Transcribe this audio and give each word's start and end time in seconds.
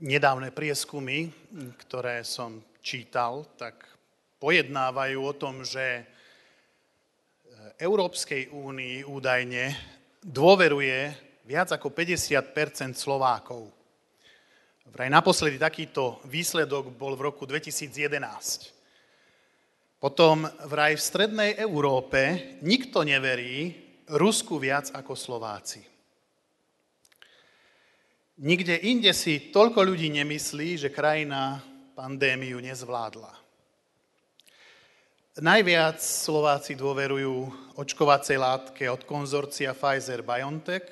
nedávne 0.00 0.52
prieskumy, 0.52 1.32
ktoré 1.86 2.20
som 2.26 2.60
čítal, 2.84 3.48
tak 3.56 3.80
pojednávajú 4.36 5.18
o 5.24 5.32
tom, 5.32 5.64
že 5.64 6.04
Európskej 7.80 8.52
únii 8.52 9.04
údajne 9.04 9.72
dôveruje 10.20 11.12
viac 11.44 11.72
ako 11.72 11.92
50% 11.92 12.96
Slovákov. 12.96 13.68
Vraj 14.92 15.12
naposledy 15.12 15.60
takýto 15.60 16.20
výsledok 16.24 16.94
bol 16.94 17.16
v 17.16 17.28
roku 17.28 17.44
2011. 17.44 18.72
Potom 19.96 20.44
vraj 20.68 20.96
v 20.96 21.02
strednej 21.02 21.50
Európe 21.56 22.56
nikto 22.60 23.00
neverí 23.04 23.72
Rusku 24.12 24.60
viac 24.60 24.92
ako 24.92 25.12
Slováci. 25.18 25.95
Nikde 28.36 28.76
inde 28.84 29.16
si 29.16 29.48
toľko 29.48 29.80
ľudí 29.80 30.12
nemyslí, 30.12 30.76
že 30.76 30.92
krajina 30.92 31.64
pandémiu 31.96 32.60
nezvládla. 32.60 33.32
Najviac 35.40 35.96
Slováci 36.04 36.76
dôverujú 36.76 37.48
očkovacej 37.80 38.36
látke 38.36 38.84
od 38.92 39.08
konzorcia 39.08 39.72
Pfizer-BioNTech 39.72 40.84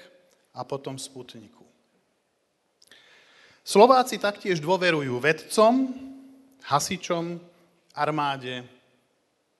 a 0.56 0.64
potom 0.64 0.96
Sputniku. 0.96 1.68
Slováci 3.60 4.16
taktiež 4.16 4.64
dôverujú 4.64 5.20
vedcom, 5.20 5.92
hasičom, 6.64 7.36
armáde, 7.92 8.64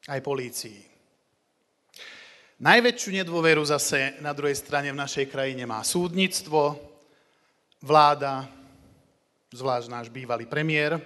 aj 0.08 0.24
polícii. 0.24 0.80
Najväčšiu 2.64 3.10
nedôveru 3.20 3.60
zase 3.68 4.16
na 4.24 4.32
druhej 4.32 4.56
strane 4.56 4.88
v 4.88 5.00
našej 5.04 5.28
krajine 5.28 5.68
má 5.68 5.84
súdnictvo, 5.84 6.93
vláda, 7.84 8.48
zvlášť 9.52 9.92
náš 9.92 10.06
bývalý 10.08 10.48
premiér, 10.48 10.96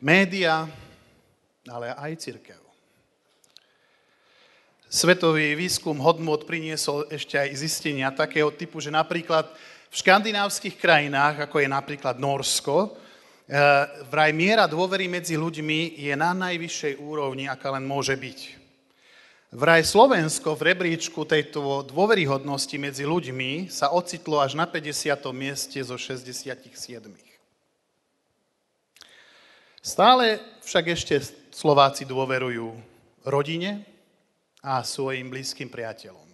média, 0.00 0.64
ale 1.68 1.92
aj 1.92 2.24
církev. 2.24 2.56
Svetový 4.88 5.52
výskum 5.54 6.00
hodnot 6.00 6.48
priniesol 6.48 7.04
ešte 7.12 7.36
aj 7.36 7.52
zistenia 7.52 8.08
takého 8.08 8.48
typu, 8.48 8.80
že 8.80 8.88
napríklad 8.88 9.44
v 9.92 9.94
škandinávskych 9.94 10.80
krajinách, 10.80 11.44
ako 11.44 11.60
je 11.60 11.68
napríklad 11.68 12.16
Norsko, 12.16 12.96
Eh, 13.50 13.86
vraj 14.06 14.30
miera 14.30 14.70
dôvery 14.70 15.10
medzi 15.10 15.34
ľuďmi 15.34 15.98
je 15.98 16.14
na 16.14 16.30
najvyššej 16.38 17.02
úrovni, 17.02 17.50
aká 17.50 17.74
len 17.74 17.82
môže 17.82 18.14
byť. 18.14 18.59
Vraj 19.50 19.82
Slovensko 19.82 20.54
v 20.54 20.70
rebríčku 20.70 21.26
tejto 21.26 21.82
dôveryhodnosti 21.82 22.78
medzi 22.78 23.02
ľuďmi 23.02 23.66
sa 23.66 23.90
ocitlo 23.90 24.38
až 24.38 24.54
na 24.54 24.62
50. 24.62 25.10
mieste 25.34 25.82
zo 25.82 25.98
67. 25.98 26.70
Stále 29.82 30.38
však 30.62 30.94
ešte 30.94 31.18
Slováci 31.50 32.06
dôverujú 32.06 32.78
rodine 33.26 33.82
a 34.62 34.86
svojim 34.86 35.26
blízkym 35.26 35.66
priateľom. 35.66 36.30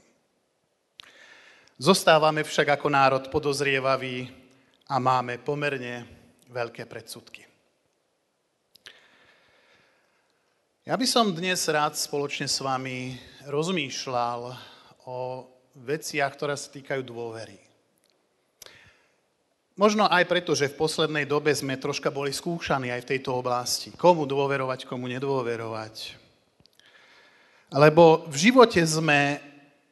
Zostávame 1.80 2.44
však 2.44 2.76
ako 2.76 2.92
národ 2.92 3.24
podozrievaví 3.32 4.28
a 4.92 5.00
máme 5.00 5.40
pomerne 5.40 6.04
veľké 6.52 6.84
predsudky. 6.84 7.45
Ja 10.86 10.94
by 10.94 11.02
som 11.02 11.34
dnes 11.34 11.66
rád 11.66 11.98
spoločne 11.98 12.46
s 12.46 12.62
vami 12.62 13.18
rozmýšľal 13.42 14.54
o 15.10 15.42
veciach, 15.82 16.30
ktoré 16.30 16.54
sa 16.54 16.70
týkajú 16.70 17.02
dôvery. 17.02 17.58
Možno 19.74 20.06
aj 20.06 20.30
preto, 20.30 20.54
že 20.54 20.70
v 20.70 20.78
poslednej 20.78 21.26
dobe 21.26 21.50
sme 21.50 21.74
troška 21.74 22.14
boli 22.14 22.30
skúšaní 22.30 22.94
aj 22.94 23.02
v 23.02 23.10
tejto 23.18 23.34
oblasti. 23.34 23.90
Komu 23.98 24.30
dôverovať, 24.30 24.86
komu 24.86 25.10
nedôverovať. 25.10 26.14
Lebo 27.74 28.30
v 28.30 28.36
živote 28.46 28.78
sme 28.86 29.42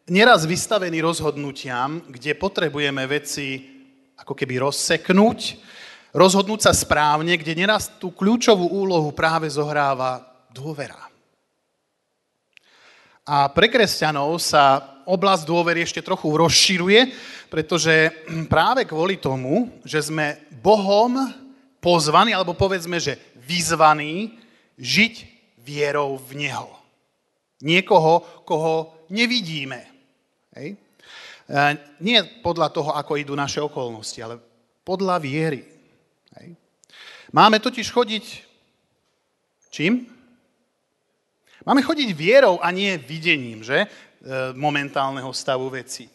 neraz 0.07 0.47
vystavení 0.47 1.03
rozhodnutiam, 1.03 2.07
kde 2.07 2.39
potrebujeme 2.39 3.03
veci 3.11 3.67
ako 4.15 4.31
keby 4.31 4.63
rozseknúť 4.63 5.59
rozhodnúť 6.15 6.71
sa 6.71 6.71
správne, 6.71 7.35
kde 7.35 7.67
neraz 7.67 7.91
tú 7.99 8.15
kľúčovú 8.15 8.71
úlohu 8.71 9.11
práve 9.11 9.51
zohráva 9.51 10.34
dôvera. 10.55 11.11
A 13.27 13.51
pre 13.51 13.67
kresťanov 13.67 14.39
sa 14.39 14.95
oblasť 15.09 15.43
dôvery 15.49 15.83
ešte 15.83 16.05
trochu 16.05 16.31
rozširuje, 16.31 17.11
pretože 17.51 18.13
práve 18.47 18.87
kvôli 18.87 19.19
tomu, 19.19 19.69
že 19.83 20.07
sme 20.07 20.39
Bohom 20.63 21.19
pozvaní, 21.83 22.33
alebo 22.33 22.55
povedzme, 22.55 23.01
že 23.03 23.19
vyzvaní 23.45 24.39
žiť 24.77 25.15
vierou 25.61 26.17
v 26.21 26.47
Neho. 26.47 26.69
Niekoho, 27.65 28.45
koho 28.45 29.05
nevidíme. 29.09 29.89
Hej? 30.53 30.77
E, 30.77 31.57
nie 32.05 32.21
podľa 32.45 32.69
toho, 32.73 32.91
ako 32.93 33.17
idú 33.17 33.33
naše 33.33 33.61
okolnosti, 33.65 34.21
ale 34.21 34.37
podľa 34.85 35.17
viery. 35.17 35.65
Hej. 36.41 36.57
Máme 37.33 37.57
totiž 37.57 37.89
chodiť 37.89 38.25
čím? 39.73 40.14
Máme 41.65 41.81
chodiť 41.81 42.13
vierou 42.13 42.61
a 42.61 42.69
nie 42.69 42.93
videním, 43.01 43.65
že? 43.65 43.85
E, 43.85 43.89
momentálneho 44.53 45.33
stavu 45.33 45.73
vecí. 45.73 46.13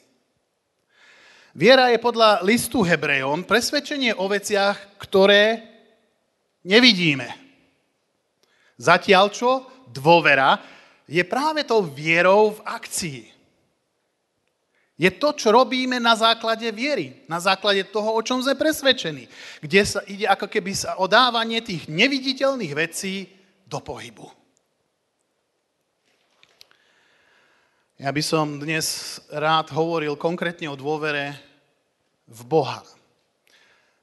Viera 1.58 1.90
je 1.90 1.98
podľa 1.98 2.46
listu 2.46 2.86
Hebrejom 2.86 3.50
presvedčenie 3.50 4.14
o 4.14 4.30
veciach, 4.30 5.02
ktoré 5.02 5.66
nevidíme. 6.62 7.26
Zatiaľ 8.78 9.34
čo 9.34 9.66
dôvera 9.90 10.62
je 11.10 11.26
práve 11.26 11.66
tou 11.66 11.82
vierou 11.82 12.54
v 12.54 12.62
akcii. 12.70 13.22
Je 15.02 15.10
to, 15.18 15.34
čo 15.34 15.50
robíme 15.50 15.98
na 15.98 16.14
základe 16.14 16.70
viery, 16.70 17.26
na 17.26 17.42
základe 17.42 17.90
toho, 17.90 18.14
o 18.14 18.22
čom 18.22 18.38
sme 18.38 18.54
presvedčení, 18.54 19.26
kde 19.66 19.82
sa 19.82 20.06
ide 20.06 20.30
ako 20.30 20.46
keby 20.46 20.78
sa 20.78 21.02
o 21.02 21.10
dávanie 21.10 21.66
tých 21.66 21.90
neviditeľných 21.90 22.74
vecí 22.78 23.26
do 23.66 23.82
pohybu. 23.82 24.39
Ja 28.00 28.16
by 28.16 28.24
som 28.24 28.64
dnes 28.64 29.20
rád 29.28 29.76
hovoril 29.76 30.16
konkrétne 30.16 30.72
o 30.72 30.80
dôvere 30.80 31.36
v 32.32 32.48
Boha. 32.48 32.80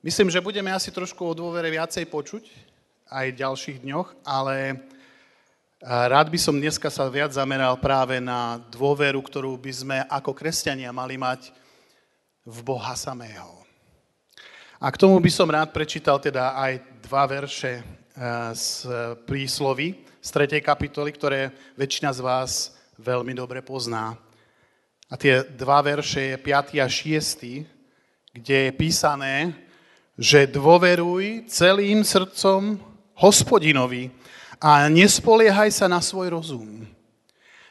Myslím, 0.05 0.29
že 0.29 0.45
budeme 0.45 0.69
asi 0.69 0.93
trošku 0.93 1.25
o 1.25 1.33
dôvere 1.33 1.73
viacej 1.73 2.05
počuť 2.05 2.45
aj 3.09 3.27
v 3.33 3.41
ďalších 3.41 3.81
dňoch, 3.81 4.21
ale 4.21 4.85
Rád 5.81 6.29
by 6.29 6.37
som 6.41 6.57
dneska 6.57 6.93
sa 6.93 7.09
viac 7.09 7.33
zameral 7.33 7.77
práve 7.81 8.21
na 8.21 8.61
dôveru, 8.69 9.21
ktorú 9.21 9.57
by 9.61 9.73
sme 9.73 9.97
ako 10.09 10.33
kresťania 10.37 10.93
mali 10.93 11.17
mať 11.17 11.53
v 12.45 12.59
Boha 12.65 12.93
samého. 12.97 13.65
A 14.77 14.93
k 14.93 15.01
tomu 15.01 15.21
by 15.21 15.33
som 15.33 15.49
rád 15.49 15.73
prečítal 15.73 16.21
teda 16.21 16.53
aj 16.53 16.81
dva 17.01 17.25
verše 17.25 17.81
eh, 17.81 17.85
z 18.53 18.93
príslovy 19.25 20.05
z 20.21 20.29
3. 20.33 20.61
kapitoly, 20.61 21.17
ktoré 21.17 21.49
väčšina 21.81 22.13
z 22.13 22.21
vás 22.21 22.76
veľmi 22.99 23.33
dobre 23.37 23.61
pozná. 23.63 24.17
A 25.07 25.15
tie 25.15 25.47
dva 25.55 25.81
verše 25.85 26.35
je 26.35 26.37
5. 26.37 26.83
a 26.83 26.89
6., 26.89 27.63
kde 28.37 28.57
je 28.69 28.71
písané, 28.73 29.55
že 30.19 30.49
dôveruj 30.49 31.49
celým 31.49 32.05
srdcom 32.05 32.81
hospodinovi 33.17 34.13
a 34.61 34.89
nespoliehaj 34.89 35.73
sa 35.73 35.87
na 35.89 36.01
svoj 36.01 36.37
rozum. 36.41 36.85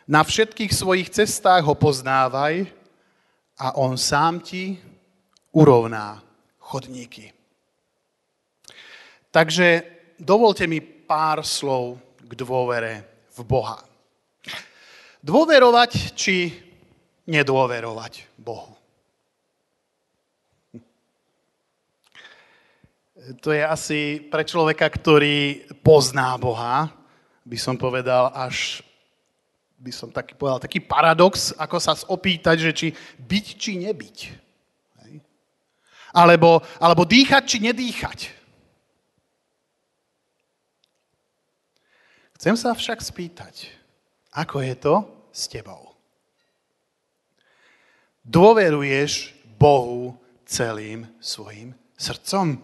Na 0.06 0.22
všetkých 0.22 0.70
svojich 0.70 1.10
cestách 1.10 1.66
ho 1.66 1.74
poznávaj 1.74 2.70
a 3.58 3.74
on 3.82 3.98
sám 3.98 4.42
ti 4.42 4.78
urovná 5.50 6.22
chodníky. 6.62 7.34
Takže 9.34 9.84
dovolte 10.22 10.70
mi 10.70 10.80
pár 10.82 11.42
slov 11.42 11.98
k 12.22 12.32
dôvere 12.38 13.26
v 13.34 13.40
Boha. 13.44 13.95
Dôverovať 15.26 16.14
či 16.14 16.54
nedôverovať 17.26 18.38
Bohu. 18.38 18.76
to 23.42 23.50
je 23.50 23.64
asi 23.66 24.22
pre 24.22 24.46
človeka, 24.46 24.86
ktorý 24.86 25.66
pozná 25.82 26.38
Boha, 26.38 26.94
by 27.46 27.58
som 27.58 27.74
povedal 27.78 28.30
až, 28.34 28.86
by 29.82 29.90
som 29.90 30.14
taký 30.14 30.38
povedal, 30.38 30.62
taký 30.62 30.82
paradox, 30.82 31.54
ako 31.58 31.78
sa 31.82 31.98
opýtať, 32.06 32.70
že 32.70 32.72
či 32.74 32.88
byť, 33.18 33.46
či 33.58 33.72
nebyť. 33.82 34.18
Hej? 35.06 35.14
Alebo, 36.14 36.62
alebo 36.78 37.02
dýchať, 37.06 37.44
či 37.50 37.58
nedýchať. 37.66 38.20
Chcem 42.38 42.54
sa 42.54 42.78
však 42.78 43.02
spýtať, 43.02 43.74
ako 44.30 44.62
je 44.62 44.76
to 44.78 45.15
s 45.36 45.52
tebou. 45.52 45.92
Dôveruješ 48.24 49.36
Bohu 49.60 50.16
celým 50.48 51.04
svojim 51.20 51.76
srdcom? 52.00 52.56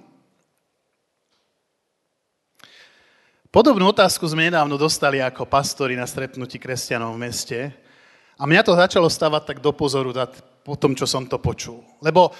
Podobnú 3.51 3.91
otázku 3.91 4.23
sme 4.31 4.47
nedávno 4.47 4.79
dostali 4.79 5.19
ako 5.19 5.43
pastori 5.43 5.99
na 5.99 6.07
stretnutí 6.07 6.55
kresťanov 6.55 7.19
v 7.19 7.23
meste 7.27 7.59
a 8.39 8.47
mňa 8.47 8.63
to 8.63 8.79
začalo 8.79 9.11
stavať 9.11 9.43
tak 9.43 9.57
do 9.59 9.75
pozoru 9.75 10.15
po 10.63 10.79
tom, 10.79 10.95
čo 10.95 11.03
som 11.03 11.27
to 11.27 11.35
počul. 11.35 11.83
Lebo 11.99 12.31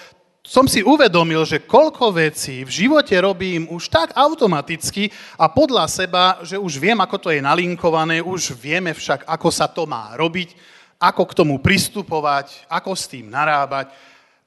som 0.42 0.66
si 0.66 0.82
uvedomil, 0.82 1.46
že 1.46 1.62
koľko 1.62 2.18
vecí 2.18 2.66
v 2.66 2.70
živote 2.70 3.14
robím 3.22 3.70
už 3.70 3.86
tak 3.86 4.10
automaticky 4.10 5.06
a 5.38 5.46
podľa 5.46 5.86
seba, 5.86 6.42
že 6.42 6.58
už 6.58 6.82
viem, 6.82 6.98
ako 6.98 7.16
to 7.18 7.28
je 7.30 7.38
nalinkované, 7.38 8.18
už 8.18 8.58
vieme 8.58 8.90
však, 8.90 9.22
ako 9.22 9.48
sa 9.54 9.70
to 9.70 9.86
má 9.86 10.18
robiť, 10.18 10.50
ako 10.98 11.22
k 11.30 11.36
tomu 11.38 11.62
pristupovať, 11.62 12.66
ako 12.66 12.90
s 12.90 13.06
tým 13.06 13.30
narábať. 13.30 13.94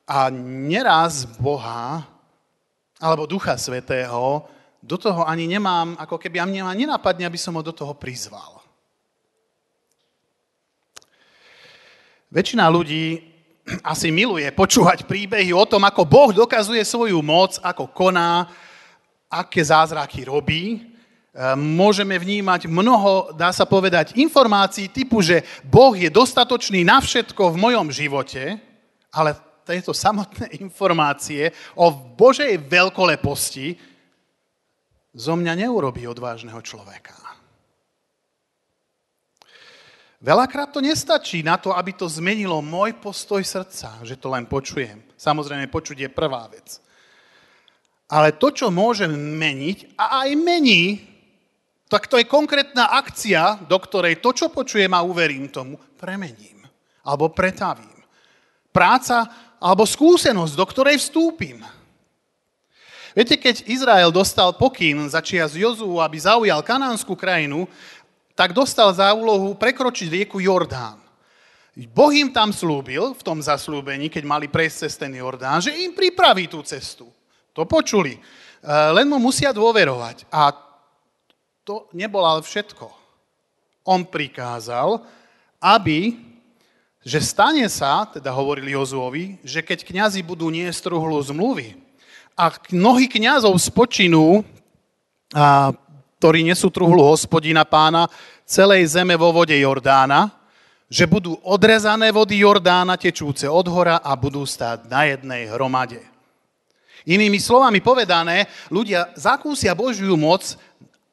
A 0.04 0.28
neraz 0.68 1.24
Boha 1.24 2.04
alebo 3.00 3.24
Ducha 3.24 3.56
Svetého 3.56 4.52
do 4.84 5.00
toho 5.00 5.24
ani 5.24 5.48
nemám, 5.48 5.96
ako 5.96 6.20
keby 6.20 6.44
a 6.44 6.46
mne 6.46 6.76
nenapadne, 6.76 7.24
aby 7.26 7.40
som 7.40 7.56
ho 7.56 7.64
do 7.64 7.74
toho 7.74 7.96
prizval. 7.96 8.60
Väčšina 12.30 12.68
ľudí 12.68 13.35
asi 13.82 14.14
miluje 14.14 14.46
počúvať 14.54 15.10
príbehy 15.10 15.50
o 15.50 15.66
tom, 15.66 15.82
ako 15.82 16.06
Boh 16.06 16.30
dokazuje 16.30 16.86
svoju 16.86 17.18
moc, 17.26 17.58
ako 17.66 17.90
koná, 17.90 18.46
aké 19.26 19.66
zázraky 19.66 20.22
robí. 20.30 20.78
E, 20.78 20.80
môžeme 21.58 22.14
vnímať 22.14 22.70
mnoho, 22.70 23.34
dá 23.34 23.50
sa 23.50 23.66
povedať, 23.66 24.14
informácií 24.22 24.94
typu, 24.94 25.26
že 25.26 25.42
Boh 25.66 25.98
je 25.98 26.14
dostatočný 26.14 26.86
na 26.86 27.02
všetko 27.02 27.58
v 27.58 27.62
mojom 27.62 27.90
živote, 27.90 28.62
ale 29.10 29.34
tieto 29.66 29.98
samotné 29.98 30.54
informácie 30.64 31.50
o 31.74 31.90
Božej 31.90 32.62
veľkoleposti 32.70 33.82
zo 35.16 35.34
mňa 35.34 35.66
neurobí 35.66 36.06
odvážneho 36.06 36.62
človeka. 36.62 37.25
Veľakrát 40.26 40.74
to 40.74 40.82
nestačí 40.82 41.46
na 41.46 41.54
to, 41.54 41.70
aby 41.70 41.94
to 41.94 42.10
zmenilo 42.10 42.58
môj 42.58 42.98
postoj 42.98 43.46
srdca, 43.46 44.02
že 44.02 44.18
to 44.18 44.34
len 44.34 44.50
počujem. 44.50 45.06
Samozrejme, 45.14 45.70
počuť 45.70 46.02
je 46.02 46.10
prvá 46.10 46.50
vec. 46.50 46.82
Ale 48.10 48.34
to, 48.34 48.50
čo 48.50 48.74
môžem 48.74 49.14
meniť, 49.14 49.94
a 49.94 50.26
aj 50.26 50.30
mení, 50.34 51.06
tak 51.86 52.10
to 52.10 52.18
je 52.18 52.26
konkrétna 52.26 52.90
akcia, 52.98 53.70
do 53.70 53.78
ktorej 53.78 54.18
to, 54.18 54.34
čo 54.34 54.50
počujem 54.50 54.90
a 54.98 55.06
uverím 55.06 55.46
tomu, 55.46 55.78
premením. 55.94 56.66
Alebo 57.06 57.30
pretavím. 57.30 57.94
Práca 58.74 59.30
alebo 59.62 59.86
skúsenosť, 59.86 60.58
do 60.58 60.66
ktorej 60.66 60.98
vstúpim. 61.06 61.62
Viete, 63.14 63.38
keď 63.38 63.64
Izrael 63.70 64.10
dostal 64.10 64.58
pokyn 64.58 65.06
za 65.08 65.22
z 65.22 65.54
Jozu, 65.62 66.02
aby 66.02 66.18
zaujal 66.18 66.66
kanánsku 66.66 67.14
krajinu, 67.14 67.70
tak 68.36 68.52
dostal 68.52 68.92
za 68.92 69.16
úlohu 69.16 69.56
prekročiť 69.56 70.12
rieku 70.12 70.44
Jordán. 70.44 71.00
Boh 71.92 72.12
im 72.16 72.32
tam 72.32 72.56
slúbil, 72.56 73.12
v 73.16 73.24
tom 73.24 73.40
zaslúbení, 73.44 74.08
keď 74.08 74.24
mali 74.24 74.48
prejsť 74.48 74.78
cez 74.88 74.94
ten 74.96 75.12
Jordán, 75.12 75.60
že 75.60 75.76
im 75.76 75.92
pripraví 75.92 76.48
tú 76.48 76.64
cestu. 76.64 77.12
To 77.52 77.68
počuli. 77.68 78.16
E, 78.16 78.20
len 78.96 79.08
mu 79.08 79.20
musia 79.20 79.52
dôverovať. 79.52 80.28
A 80.32 80.56
to 81.68 81.92
nebolo 81.92 82.24
ale 82.24 82.42
všetko. 82.44 82.88
On 83.84 84.08
prikázal, 84.08 85.04
aby, 85.60 86.16
že 87.04 87.20
stane 87.20 87.68
sa, 87.68 88.08
teda 88.08 88.32
hovorili 88.32 88.72
Jozuovi, 88.72 89.40
že 89.44 89.60
keď 89.60 89.84
kňazi 89.84 90.24
budú 90.24 90.48
niesť 90.48 90.88
truhlu 90.92 91.20
zmluvy, 91.20 91.76
a 92.36 92.52
nohy 92.72 93.08
kniazov 93.08 93.56
spočinú, 93.56 94.44
ktorí 96.26 96.42
nesú 96.42 96.74
truhlu 96.74 97.06
hospodina 97.06 97.62
pána, 97.70 98.10
celej 98.50 98.98
zeme 98.98 99.14
vo 99.14 99.30
vode 99.30 99.54
Jordána, 99.54 100.34
že 100.90 101.06
budú 101.06 101.38
odrezané 101.46 102.10
vody 102.10 102.42
Jordána 102.42 102.98
tečúce 102.98 103.46
od 103.46 103.70
hora 103.70 104.02
a 104.02 104.18
budú 104.18 104.42
stáť 104.42 104.90
na 104.90 105.06
jednej 105.06 105.46
hromade. 105.54 106.02
Inými 107.06 107.38
slovami 107.38 107.78
povedané, 107.78 108.50
ľudia 108.74 109.14
zakúsia 109.14 109.78
Božiu 109.78 110.18
moc, 110.18 110.58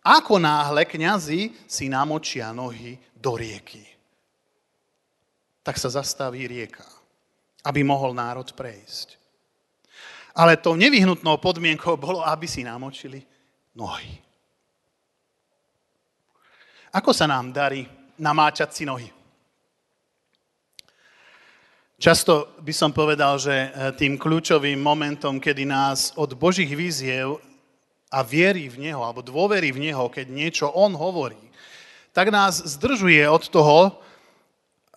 ako 0.01 0.41
náhle 0.41 0.89
kňazi 0.89 1.61
si 1.69 1.93
namočia 1.93 2.49
nohy 2.57 2.97
do 3.13 3.37
rieky. 3.37 3.85
Tak 5.61 5.77
sa 5.77 5.93
zastaví 5.93 6.49
rieka, 6.49 6.89
aby 7.69 7.85
mohol 7.85 8.17
národ 8.17 8.49
prejsť. 8.49 9.21
Ale 10.33 10.57
tou 10.57 10.73
nevyhnutnou 10.73 11.37
podmienkou 11.37 12.01
bolo, 12.01 12.25
aby 12.25 12.49
si 12.49 12.65
namočili 12.65 13.21
nohy. 13.77 14.32
Ako 16.93 17.17
sa 17.17 17.25
nám 17.25 17.57
darí 17.57 17.89
namáčať 18.21 18.69
si 18.77 18.85
nohy? 18.85 19.09
Často 21.97 22.53
by 22.61 22.73
som 22.75 22.93
povedal, 22.93 23.41
že 23.41 23.55
e, 23.55 23.69
tým 23.97 24.21
kľúčovým 24.21 24.77
momentom, 24.77 25.41
kedy 25.41 25.65
nás 25.65 26.13
od 26.21 26.37
Božích 26.37 26.69
víziev 26.69 27.41
a 28.13 28.21
viery 28.21 28.69
v 28.69 28.91
Neho, 28.91 29.01
alebo 29.01 29.25
dôvery 29.25 29.73
v 29.73 29.89
Neho, 29.89 30.11
keď 30.13 30.27
niečo 30.29 30.69
On 30.69 30.93
hovorí, 30.93 31.41
tak 32.13 32.29
nás 32.29 32.61
zdržuje 32.61 33.25
od 33.25 33.49
toho 33.49 33.79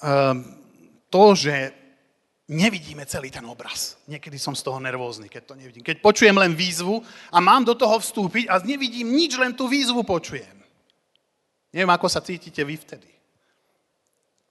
um, 0.04 0.44
to, 1.08 1.24
že 1.32 1.72
nevidíme 2.52 3.06
celý 3.08 3.32
ten 3.32 3.46
obraz. 3.48 3.96
Niekedy 4.10 4.36
som 4.36 4.52
z 4.52 4.68
toho 4.68 4.84
nervózny, 4.84 5.32
keď 5.32 5.44
to 5.48 5.56
nevidím. 5.56 5.86
Keď 5.86 6.04
počujem 6.04 6.36
len 6.36 6.58
výzvu 6.58 7.00
a 7.32 7.38
mám 7.40 7.64
do 7.64 7.72
toho 7.72 7.96
vstúpiť 8.04 8.52
a 8.52 8.60
nevidím 8.68 9.16
nič, 9.16 9.40
len 9.40 9.56
tú 9.56 9.72
výzvu 9.72 10.04
počujem. 10.04 10.65
Neviem, 11.76 11.92
ako 11.92 12.08
sa 12.08 12.24
cítite 12.24 12.64
vy 12.64 12.80
vtedy. 12.80 13.12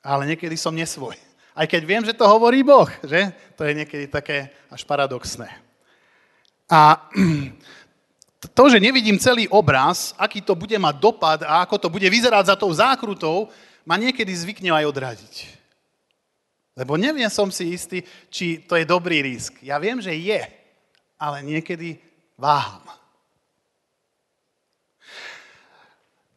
Ale 0.05 0.29
niekedy 0.29 0.61
som 0.61 0.77
nesvoj. 0.77 1.17
Aj 1.57 1.65
keď 1.65 1.83
viem, 1.89 2.05
že 2.05 2.13
to 2.13 2.29
hovorí 2.29 2.61
Boh, 2.61 2.85
že? 3.01 3.33
To 3.57 3.65
je 3.65 3.73
niekedy 3.73 4.13
také 4.13 4.53
až 4.69 4.85
paradoxné. 4.85 5.49
A 6.69 7.01
to, 8.53 8.69
že 8.69 8.77
nevidím 8.77 9.17
celý 9.17 9.49
obraz, 9.49 10.13
aký 10.21 10.45
to 10.45 10.53
bude 10.53 10.77
mať 10.77 10.95
dopad 11.01 11.41
a 11.49 11.65
ako 11.65 11.81
to 11.81 11.89
bude 11.89 12.05
vyzerať 12.05 12.53
za 12.53 12.57
tou 12.61 12.69
zákrutou, 12.69 13.49
ma 13.89 13.97
niekedy 13.97 14.29
zvykne 14.29 14.77
aj 14.77 14.85
odradiť. 14.85 15.35
Lebo 16.77 17.01
neviem 17.01 17.31
som 17.33 17.49
si 17.49 17.73
istý, 17.73 18.05
či 18.29 18.61
to 18.69 18.77
je 18.77 18.85
dobrý 18.85 19.25
risk. 19.25 19.65
Ja 19.65 19.81
viem, 19.81 19.97
že 20.03 20.13
je, 20.13 20.45
ale 21.17 21.41
niekedy 21.41 21.97
váham. 22.37 22.85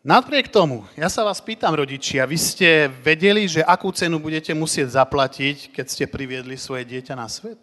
Napriek 0.08 0.48
tomu, 0.48 0.88
ja 0.96 1.12
sa 1.12 1.28
vás 1.28 1.44
pýtam, 1.44 1.76
rodičia, 1.76 2.24
vy 2.24 2.40
ste 2.40 2.88
vedeli, 2.88 3.44
že 3.44 3.60
akú 3.60 3.92
cenu 3.92 4.24
budete 4.24 4.56
musieť 4.56 5.04
zaplatiť, 5.04 5.76
keď 5.76 5.84
ste 5.84 6.06
priviedli 6.08 6.56
svoje 6.56 6.88
dieťa 6.88 7.12
na 7.12 7.28
svet? 7.28 7.60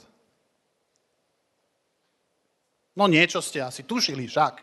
No 2.93 3.09
niečo 3.09 3.41
ste 3.41 3.65
asi 3.65 3.89
tušili 3.89 4.29
však. 4.29 4.61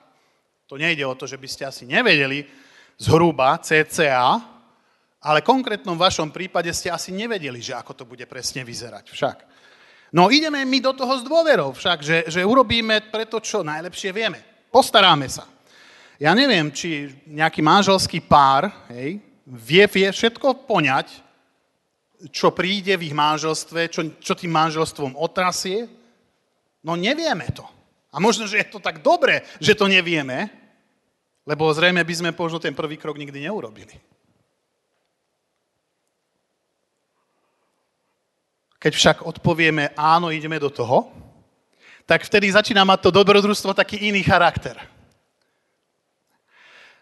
To 0.69 0.77
nejde 0.77 1.01
o 1.09 1.17
to, 1.17 1.25
že 1.25 1.41
by 1.41 1.47
ste 1.49 1.65
asi 1.65 1.89
nevedeli 1.89 2.45
zhruba 3.01 3.57
CCA, 3.57 4.37
ale 5.25 5.41
konkrétnom 5.41 5.97
vašom 5.97 6.29
prípade 6.29 6.69
ste 6.77 6.93
asi 6.93 7.09
nevedeli, 7.09 7.65
že 7.65 7.73
ako 7.73 7.97
to 7.97 8.03
bude 8.05 8.29
presne 8.29 8.61
vyzerať 8.61 9.09
však. 9.09 9.37
No 10.13 10.29
ideme 10.29 10.61
my 10.69 10.77
do 10.85 10.93
toho 10.93 11.17
s 11.17 11.25
dôverou 11.25 11.73
však, 11.73 11.99
že, 12.05 12.17
že 12.29 12.45
urobíme 12.45 13.09
preto, 13.09 13.41
čo 13.41 13.65
najlepšie 13.65 14.13
vieme. 14.13 14.69
Postaráme 14.69 15.25
sa. 15.25 15.49
Ja 16.21 16.37
neviem, 16.37 16.69
či 16.69 17.09
nejaký 17.25 17.65
manželský 17.65 18.21
pár 18.21 18.69
hej, 18.93 19.17
vie, 19.41 19.83
vie 19.89 20.05
všetko 20.05 20.69
poňať, 20.69 21.17
čo 22.29 22.53
príde 22.53 22.93
v 22.93 23.09
ich 23.09 23.15
manželstve, 23.17 23.89
čo, 23.89 24.05
čo 24.21 24.37
tým 24.37 24.53
manželstvom 24.53 25.17
otrasie. 25.17 25.89
No 26.85 26.93
nevieme 26.93 27.49
to. 27.49 27.65
A 28.13 28.21
možno, 28.21 28.45
že 28.45 28.61
je 28.61 28.69
to 28.69 28.77
tak 28.77 29.01
dobre, 29.01 29.41
že 29.57 29.73
to 29.73 29.89
nevieme, 29.89 30.45
lebo 31.41 31.73
zrejme 31.73 32.05
by 32.05 32.13
sme 32.13 32.37
možno 32.37 32.61
ten 32.61 32.77
prvý 32.77 33.01
krok 33.01 33.17
nikdy 33.17 33.49
neurobili. 33.49 33.97
Keď 38.77 38.93
však 38.93 39.17
odpovieme 39.25 39.97
áno, 39.97 40.29
ideme 40.29 40.61
do 40.61 40.69
toho, 40.69 41.09
tak 42.05 42.29
vtedy 42.29 42.53
začína 42.53 42.85
mať 42.85 43.09
to 43.09 43.09
dobrodružstvo 43.09 43.73
taký 43.73 44.05
iný 44.05 44.21
charakter. 44.21 45.00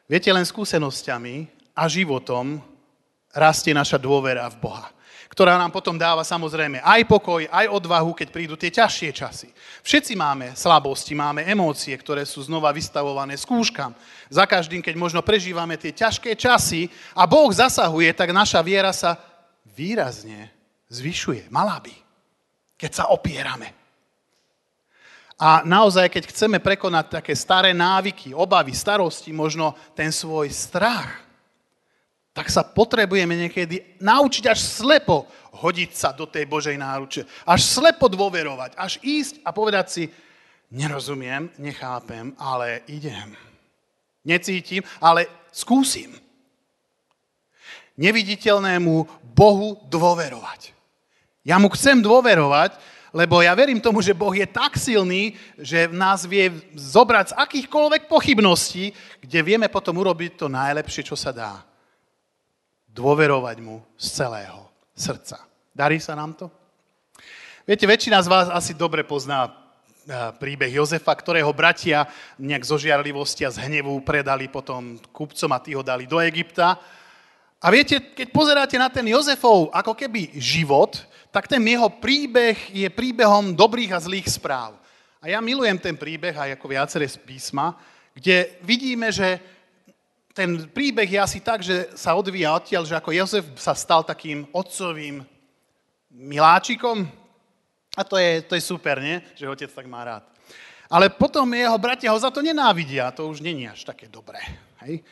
Viete, 0.09 0.33
len 0.33 0.41
skúsenosťami 0.41 1.45
a 1.77 1.85
životom 1.85 2.57
rastie 3.29 3.77
naša 3.77 4.01
dôvera 4.01 4.49
v 4.49 4.57
Boha 4.57 4.89
ktorá 5.29 5.55
nám 5.55 5.71
potom 5.71 5.95
dáva 5.95 6.25
samozrejme 6.25 6.83
aj 6.83 7.07
pokoj, 7.07 7.47
aj 7.47 7.71
odvahu, 7.71 8.11
keď 8.11 8.27
prídu 8.27 8.59
tie 8.59 8.73
ťažšie 8.73 9.09
časy. 9.13 9.47
Všetci 9.87 10.17
máme 10.17 10.51
slabosti, 10.51 11.15
máme 11.15 11.47
emócie, 11.47 11.95
ktoré 11.95 12.27
sú 12.27 12.43
znova 12.43 12.75
vystavované 12.75 13.39
skúškam. 13.39 13.95
Za 14.27 14.43
každým, 14.43 14.83
keď 14.83 14.99
možno 14.99 15.23
prežívame 15.23 15.79
tie 15.79 15.95
ťažké 15.95 16.35
časy 16.35 16.91
a 17.15 17.23
Boh 17.23 17.47
zasahuje, 17.53 18.11
tak 18.11 18.35
naša 18.35 18.59
viera 18.59 18.91
sa 18.91 19.15
výrazne 19.63 20.51
zvyšuje. 20.91 21.47
Mala 21.53 21.79
by, 21.79 21.95
keď 22.75 22.91
sa 22.91 23.03
opierame. 23.13 23.78
A 25.39 25.63
naozaj, 25.63 26.11
keď 26.11 26.35
chceme 26.35 26.59
prekonať 26.59 27.23
také 27.23 27.31
staré 27.31 27.71
návyky, 27.71 28.35
obavy, 28.35 28.75
starosti, 28.75 29.31
možno 29.31 29.71
ten 29.95 30.11
svoj 30.11 30.51
strach, 30.51 31.23
tak 32.35 32.51
sa 32.51 32.63
potrebujeme 32.67 33.47
niekedy 33.47 33.99
naučiť 34.03 34.51
až 34.51 34.59
slepo 34.59 35.27
hodiť 35.63 35.91
sa 35.95 36.11
do 36.11 36.27
tej 36.27 36.43
Božej 36.43 36.75
náruče. 36.75 37.23
Až 37.47 37.59
slepo 37.63 38.11
dôverovať, 38.11 38.75
až 38.75 38.99
ísť 38.99 39.39
a 39.47 39.55
povedať 39.55 39.85
si, 39.87 40.03
nerozumiem, 40.71 41.47
nechápem, 41.55 42.35
ale 42.35 42.83
idem. 42.91 43.33
Necítim, 44.27 44.83
ale 44.99 45.25
skúsim. 45.55 46.13
Neviditeľnému 47.95 49.07
Bohu 49.35 49.79
dôverovať. 49.87 50.75
Ja 51.47 51.59
mu 51.59 51.71
chcem 51.71 52.03
dôverovať, 52.03 52.75
lebo 53.09 53.41
ja 53.41 53.57
verím 53.57 53.81
tomu, 53.81 54.01
že 54.05 54.13
Boh 54.13 54.33
je 54.33 54.45
tak 54.45 54.77
silný, 54.77 55.33
že 55.57 55.89
nás 55.89 56.29
vie 56.29 56.53
zobrať 56.77 57.33
z 57.33 57.37
akýchkoľvek 57.37 58.05
pochybností, 58.05 58.93
kde 59.21 59.39
vieme 59.41 59.65
potom 59.65 59.97
urobiť 59.97 60.37
to 60.37 60.47
najlepšie, 60.49 61.01
čo 61.09 61.17
sa 61.17 61.33
dá. 61.33 61.65
Dôverovať 62.89 63.57
mu 63.61 63.81
z 63.97 64.05
celého 64.21 64.69
srdca. 64.93 65.41
Darí 65.73 65.97
sa 65.97 66.13
nám 66.13 66.37
to? 66.37 66.45
Viete, 67.65 67.85
väčšina 67.85 68.17
z 68.25 68.29
vás 68.29 68.47
asi 68.49 68.73
dobre 68.73 69.05
pozná 69.05 69.45
eh, 69.45 70.33
príbeh 70.37 70.73
Jozefa, 70.73 71.13
ktorého 71.13 71.49
bratia 71.53 72.09
nejak 72.37 72.65
zo 72.65 72.81
žiarlivosti 72.81 73.45
a 73.45 73.53
z 73.53 73.61
hnevu 73.69 74.01
predali 74.01 74.49
potom 74.49 74.97
kupcom 75.13 75.49
a 75.53 75.61
tí 75.61 75.77
ho 75.77 75.85
dali 75.85 76.09
do 76.09 76.17
Egypta. 76.21 76.77
A 77.59 77.67
viete, 77.69 77.99
keď 78.15 78.27
pozeráte 78.31 78.77
na 78.79 78.87
ten 78.87 79.03
Jozefov 79.03 79.69
ako 79.69 79.91
keby 79.91 80.31
život, 80.39 81.03
tak 81.29 81.45
ten 81.45 81.61
jeho 81.61 81.89
príbeh 81.89 82.57
je 82.73 82.89
príbehom 82.89 83.53
dobrých 83.53 83.93
a 83.93 83.99
zlých 84.01 84.29
správ. 84.29 84.77
A 85.21 85.29
ja 85.29 85.43
milujem 85.43 85.77
ten 85.77 85.93
príbeh 85.99 86.33
aj 86.33 86.55
ako 86.57 86.65
viaceré 86.71 87.05
z 87.05 87.19
písma, 87.19 87.75
kde 88.15 88.57
vidíme, 88.65 89.11
že 89.11 89.39
ten 90.33 90.71
príbeh 90.71 91.09
je 91.09 91.19
asi 91.19 91.39
tak, 91.43 91.59
že 91.59 91.91
sa 91.99 92.15
odvíja 92.15 92.55
odtiaľ, 92.55 92.87
že 92.87 92.95
ako 92.95 93.11
Jozef 93.11 93.45
sa 93.59 93.75
stal 93.75 94.07
takým 94.07 94.47
otcovým 94.55 95.19
miláčikom. 96.09 97.03
A 97.99 98.01
to 98.07 98.15
je, 98.15 98.41
to 98.47 98.55
je 98.55 98.63
super, 98.63 99.03
nie? 99.03 99.19
Že 99.35 99.51
otec 99.51 99.71
tak 99.75 99.85
má 99.91 100.07
rád. 100.07 100.23
Ale 100.89 101.11
potom 101.11 101.45
jeho 101.53 101.77
bratia 101.77 102.09
ho 102.09 102.17
za 102.17 102.31
to 102.31 102.41
nenávidia. 102.41 103.11
To 103.13 103.27
už 103.29 103.43
není 103.43 103.67
až 103.67 103.83
také 103.83 104.07
dobré. 104.07 104.39
Hej? 104.87 105.03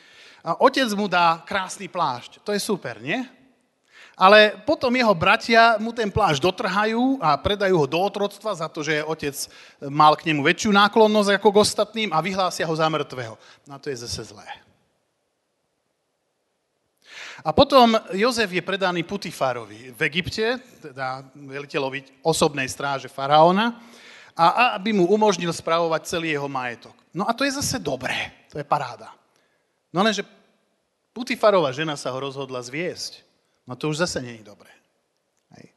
A 0.42 0.58
otec 0.64 0.88
mu 0.96 1.06
dá 1.06 1.44
krásny 1.44 1.86
plášť. 1.86 2.40
To 2.42 2.50
je 2.50 2.58
super, 2.58 2.98
nie? 2.98 3.22
Ale 4.18 4.58
potom 4.66 4.90
jeho 4.90 5.14
bratia 5.14 5.78
mu 5.78 5.94
ten 5.94 6.10
plášť 6.10 6.42
dotrhajú 6.42 7.22
a 7.22 7.38
predajú 7.38 7.78
ho 7.78 7.86
do 7.86 8.02
otroctva 8.02 8.50
za 8.50 8.66
to, 8.66 8.82
že 8.82 9.06
otec 9.06 9.46
mal 9.86 10.18
k 10.18 10.26
nemu 10.26 10.42
väčšiu 10.42 10.74
náklonnosť 10.74 11.38
ako 11.38 11.48
k 11.54 11.60
ostatným 11.62 12.10
a 12.10 12.18
vyhlásia 12.18 12.66
ho 12.66 12.74
za 12.74 12.90
mŕtvého. 12.90 13.38
No 13.70 13.78
to 13.78 13.94
je 13.94 14.02
zase 14.02 14.34
zlé. 14.34 14.42
A 17.46 17.54
potom 17.54 17.94
Jozef 18.10 18.50
je 18.50 18.58
predaný 18.58 19.06
Putifárovi 19.06 19.94
v 19.94 20.00
Egypte, 20.10 20.58
teda 20.82 21.22
veliteľovi 21.38 22.26
osobnej 22.26 22.66
stráže 22.66 23.06
faraóna, 23.06 23.78
a 24.34 24.74
aby 24.78 24.94
mu 24.94 25.06
umožnil 25.06 25.50
spravovať 25.50 26.02
celý 26.06 26.34
jeho 26.34 26.50
majetok. 26.50 26.94
No 27.14 27.26
a 27.26 27.34
to 27.34 27.46
je 27.46 27.58
zase 27.58 27.78
dobré, 27.78 28.34
to 28.50 28.58
je 28.58 28.66
paráda. 28.66 29.14
No 29.94 30.02
lenže 30.02 30.26
Putifarová 31.14 31.74
žena 31.74 31.98
sa 31.98 32.14
ho 32.14 32.18
rozhodla 32.18 32.62
zviesť. 32.62 33.27
No 33.68 33.76
to 33.76 33.92
už 33.92 34.00
zase 34.00 34.24
je 34.24 34.40
dobré. 34.40 34.72
Hej. 35.60 35.68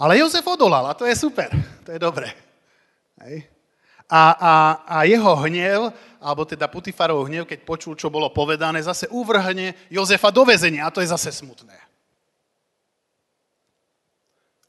Ale 0.00 0.16
Jozef 0.16 0.46
odolal 0.48 0.88
a 0.88 0.96
to 0.96 1.04
je 1.04 1.12
super, 1.12 1.52
to 1.84 1.92
je 1.92 2.00
dobré. 2.00 2.32
Hej. 3.20 3.44
A, 4.08 4.22
a, 4.32 4.52
a 4.88 4.96
jeho 5.04 5.36
hnev, 5.44 5.92
alebo 6.16 6.48
teda 6.48 6.64
Putifarov 6.64 7.28
hnev, 7.28 7.44
keď 7.44 7.60
počul, 7.68 7.92
čo 7.92 8.08
bolo 8.08 8.32
povedané, 8.32 8.80
zase 8.80 9.04
uvrhne 9.12 9.76
Jozefa 9.92 10.32
do 10.32 10.48
väzenia 10.48 10.88
a 10.88 10.94
to 10.94 11.04
je 11.04 11.12
zase 11.12 11.28
smutné. 11.44 11.76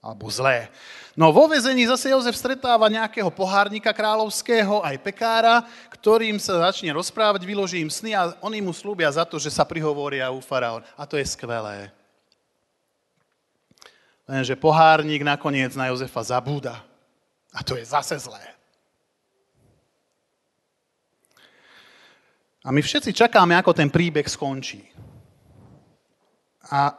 Alebo 0.03 0.27
zlé. 0.27 0.67
No 1.15 1.31
vo 1.31 1.47
väzení 1.47 1.87
zase 1.87 2.11
Jozef 2.11 2.35
stretáva 2.35 2.91
nejakého 2.91 3.31
pohárnika 3.31 3.95
kráľovského, 3.95 4.83
aj 4.83 4.99
pekára, 4.99 5.63
ktorým 5.91 6.35
sa 6.35 6.67
začne 6.67 6.91
rozprávať, 6.91 7.47
vyloží 7.47 7.79
im 7.79 7.91
sny 7.91 8.11
a 8.15 8.35
oni 8.43 8.59
mu 8.59 8.75
slúbia 8.75 9.07
za 9.07 9.23
to, 9.23 9.39
že 9.39 9.51
sa 9.51 9.63
prihovoria 9.63 10.31
u 10.31 10.43
faraón. 10.43 10.83
A 10.99 11.07
to 11.07 11.15
je 11.15 11.23
skvelé. 11.23 11.91
Lenže 14.29 14.53
pohárnik 14.53 15.25
nakoniec 15.25 15.73
na 15.73 15.89
Jozefa 15.89 16.21
zabúda. 16.21 16.85
A 17.49 17.65
to 17.65 17.73
je 17.73 17.81
zase 17.81 18.13
zlé. 18.21 18.37
A 22.61 22.69
my 22.69 22.77
všetci 22.77 23.09
čakáme, 23.09 23.57
ako 23.57 23.73
ten 23.73 23.89
príbeh 23.89 24.29
skončí. 24.29 24.85
A 26.69 26.93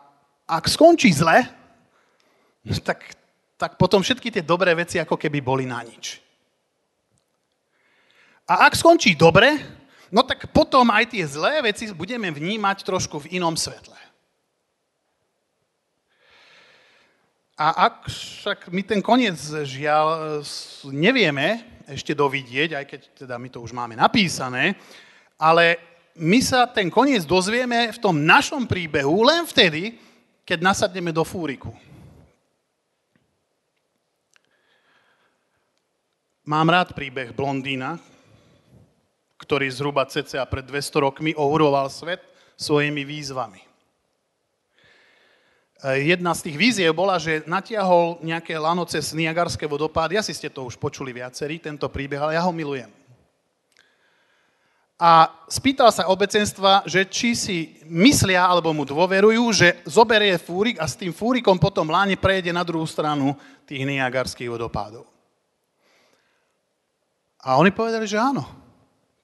ak 0.50 0.66
skončí 0.66 1.14
zle, 1.14 1.46
tak, 2.88 3.14
tak 3.54 3.78
potom 3.78 4.02
všetky 4.02 4.34
tie 4.34 4.42
dobré 4.42 4.74
veci 4.74 4.98
ako 4.98 5.14
keby 5.14 5.38
boli 5.38 5.70
na 5.70 5.86
nič. 5.86 6.18
A 8.50 8.66
ak 8.66 8.74
skončí 8.74 9.14
dobre, 9.14 9.54
no 10.10 10.26
tak 10.26 10.50
potom 10.50 10.90
aj 10.90 11.14
tie 11.14 11.22
zlé 11.22 11.62
veci 11.62 11.86
budeme 11.94 12.26
vnímať 12.34 12.82
trošku 12.82 13.22
v 13.22 13.38
inom 13.38 13.54
svetle. 13.54 14.09
A 17.60 17.92
ak 17.92 18.08
však 18.08 18.72
my 18.72 18.80
ten 18.80 19.04
koniec 19.04 19.36
žiaľ 19.68 20.40
nevieme 20.88 21.60
ešte 21.84 22.16
dovidieť, 22.16 22.72
aj 22.72 22.84
keď 22.88 23.00
teda 23.12 23.36
my 23.36 23.52
to 23.52 23.60
už 23.60 23.76
máme 23.76 23.92
napísané, 23.92 24.80
ale 25.36 25.76
my 26.16 26.40
sa 26.40 26.64
ten 26.64 26.88
koniec 26.88 27.28
dozvieme 27.28 27.92
v 27.92 28.00
tom 28.00 28.16
našom 28.24 28.64
príbehu 28.64 29.20
len 29.28 29.44
vtedy, 29.44 30.00
keď 30.48 30.72
nasadneme 30.72 31.12
do 31.12 31.20
fúriku. 31.20 31.68
Mám 36.48 36.72
rád 36.72 36.96
príbeh 36.96 37.36
blondína, 37.36 38.00
ktorý 39.36 39.68
zhruba 39.68 40.08
cca 40.08 40.48
pred 40.48 40.64
200 40.64 41.04
rokmi 41.04 41.36
ohuroval 41.36 41.92
svet 41.92 42.24
svojimi 42.56 43.04
výzvami. 43.04 43.69
Eh, 45.80 46.12
jedna 46.12 46.36
z 46.36 46.44
tých 46.44 46.56
víziev 46.60 46.92
bola, 46.92 47.16
že 47.16 47.40
natiahol 47.48 48.20
nejaké 48.20 48.52
lano 48.60 48.84
cez 48.84 49.16
Niagarské 49.16 49.64
vodopády. 49.64 50.20
Asi 50.20 50.36
ste 50.36 50.52
to 50.52 50.68
už 50.68 50.76
počuli 50.76 51.08
viacerí, 51.08 51.56
tento 51.56 51.88
príbeh, 51.88 52.20
ale 52.20 52.36
ja 52.36 52.44
ho 52.44 52.52
milujem. 52.52 52.92
A 55.00 55.32
spýtal 55.48 55.88
sa 55.88 56.12
obecenstva, 56.12 56.84
že 56.84 57.08
či 57.08 57.32
si 57.32 57.80
myslia 57.88 58.44
alebo 58.44 58.76
mu 58.76 58.84
dôverujú, 58.84 59.40
že 59.56 59.80
zoberie 59.88 60.36
fúrik 60.36 60.76
a 60.76 60.84
s 60.84 61.00
tým 61.00 61.16
fúrikom 61.16 61.56
potom 61.56 61.88
láne 61.88 62.20
prejde 62.20 62.52
na 62.52 62.60
druhú 62.60 62.84
stranu 62.84 63.32
tých 63.64 63.80
Niagarských 63.80 64.52
vodopádov. 64.52 65.08
A 67.40 67.56
oni 67.56 67.72
povedali, 67.72 68.04
že 68.04 68.20
áno. 68.20 68.44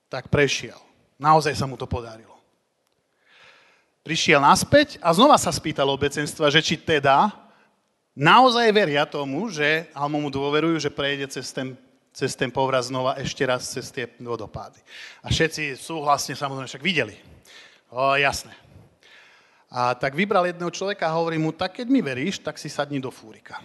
Tak 0.08 0.32
prešiel. 0.32 0.80
Naozaj 1.20 1.52
sa 1.52 1.68
mu 1.68 1.76
to 1.76 1.84
podarilo 1.84 2.35
prišiel 4.06 4.38
naspäť 4.38 5.02
a 5.02 5.10
znova 5.10 5.34
sa 5.34 5.50
spýtal 5.50 5.90
obecenstva, 5.90 6.46
že 6.46 6.62
či 6.62 6.78
teda 6.78 7.34
naozaj 8.14 8.70
veria 8.70 9.02
tomu, 9.02 9.50
že, 9.50 9.90
alebo 9.90 10.22
mu 10.22 10.30
dôverujú, 10.30 10.78
že 10.78 10.94
prejde 10.94 11.26
cez 11.26 11.50
ten, 11.50 11.75
cez 12.14 12.38
ten 12.38 12.46
povraz 12.46 12.86
znova 12.86 13.18
ešte 13.18 13.42
raz 13.42 13.66
cez 13.66 13.90
tie 13.90 14.06
vodopády. 14.22 14.78
A 15.26 15.34
všetci 15.34 15.75
súhlasne 15.75 16.38
samozrejme 16.38 16.70
však 16.70 16.86
videli. 16.86 17.18
O, 17.90 18.14
jasné. 18.14 18.54
A 19.66 19.98
tak 19.98 20.14
vybral 20.14 20.46
jedného 20.46 20.70
človeka 20.70 21.10
a 21.10 21.18
hovorí 21.18 21.34
mu, 21.34 21.50
tak 21.50 21.82
keď 21.82 21.90
mi 21.90 21.98
veríš, 21.98 22.38
tak 22.38 22.62
si 22.62 22.70
sadni 22.70 23.02
do 23.02 23.10
fúrika. 23.10 23.58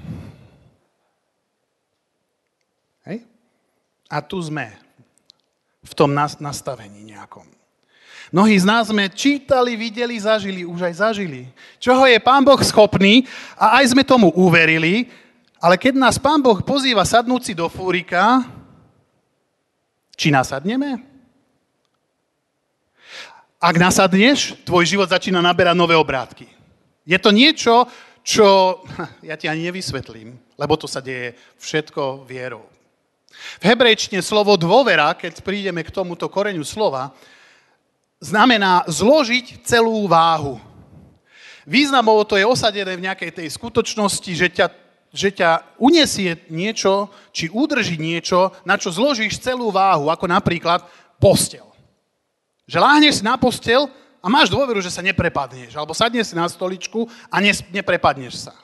Hej? 3.05 3.29
A 4.09 4.17
tu 4.25 4.41
sme 4.41 4.73
v 5.85 5.93
tom 5.93 6.17
nastavení 6.17 7.05
nejakom. 7.05 7.60
Mnohí 8.29 8.53
z 8.61 8.69
nás 8.69 8.93
sme 8.93 9.09
čítali, 9.09 9.73
videli, 9.73 10.13
zažili, 10.21 10.61
už 10.61 10.85
aj 10.85 10.93
zažili. 11.01 11.49
Čoho 11.81 12.05
je 12.05 12.21
Pán 12.21 12.45
Boh 12.45 12.61
schopný 12.61 13.25
a 13.57 13.81
aj 13.81 13.97
sme 13.97 14.05
tomu 14.05 14.29
uverili, 14.37 15.09
ale 15.57 15.81
keď 15.81 15.97
nás 15.97 16.21
Pán 16.21 16.37
Boh 16.37 16.61
pozýva 16.61 17.01
sadnúci 17.01 17.57
do 17.57 17.65
fúrika, 17.65 18.45
či 20.13 20.29
nasadneme? 20.29 21.01
Ak 23.61 23.77
nasadneš, 23.77 24.57
tvoj 24.65 24.85
život 24.85 25.09
začína 25.09 25.41
naberať 25.41 25.77
nové 25.77 25.93
obrátky. 25.93 26.49
Je 27.05 27.17
to 27.21 27.29
niečo, 27.29 27.85
čo 28.21 28.81
ja 29.29 29.37
ti 29.37 29.49
ani 29.49 29.69
nevysvetlím, 29.69 30.37
lebo 30.57 30.73
to 30.77 30.85
sa 30.85 31.01
deje 31.01 31.37
všetko 31.57 32.25
vierou. 32.25 32.65
V 33.61 33.63
hebrejčine 33.65 34.21
slovo 34.21 34.57
dôvera, 34.57 35.13
keď 35.17 35.41
prídeme 35.41 35.81
k 35.81 35.93
tomuto 35.93 36.29
koreňu 36.29 36.61
slova, 36.65 37.13
znamená 38.21 38.85
zložiť 38.85 39.65
celú 39.65 40.05
váhu. 40.05 40.61
Významovo 41.65 42.21
to 42.23 42.37
je 42.37 42.45
osadené 42.45 42.93
v 42.93 43.05
nejakej 43.09 43.31
tej 43.33 43.47
skutočnosti, 43.49 44.31
že 44.31 44.47
ťa 44.49 44.67
že 45.11 45.27
ťa 45.27 45.75
unesie 45.75 46.39
niečo, 46.47 47.11
či 47.35 47.51
udrží 47.51 47.99
niečo, 47.99 48.55
na 48.63 48.79
čo 48.79 48.95
zložíš 48.95 49.43
celú 49.43 49.67
váhu, 49.67 50.07
ako 50.07 50.23
napríklad 50.23 50.87
postel. 51.19 51.67
Že 52.63 52.79
láhneš 52.79 53.19
si 53.19 53.23
na 53.27 53.35
postel 53.35 53.91
a 54.23 54.31
máš 54.31 54.47
dôveru, 54.47 54.79
že 54.79 54.87
sa 54.87 55.03
neprepadneš, 55.03 55.75
alebo 55.75 55.91
sadneš 55.91 56.31
si 56.31 56.35
na 56.39 56.47
stoličku 56.47 57.11
a 57.27 57.43
neprepadneš 57.43 58.47
sa. 58.47 58.55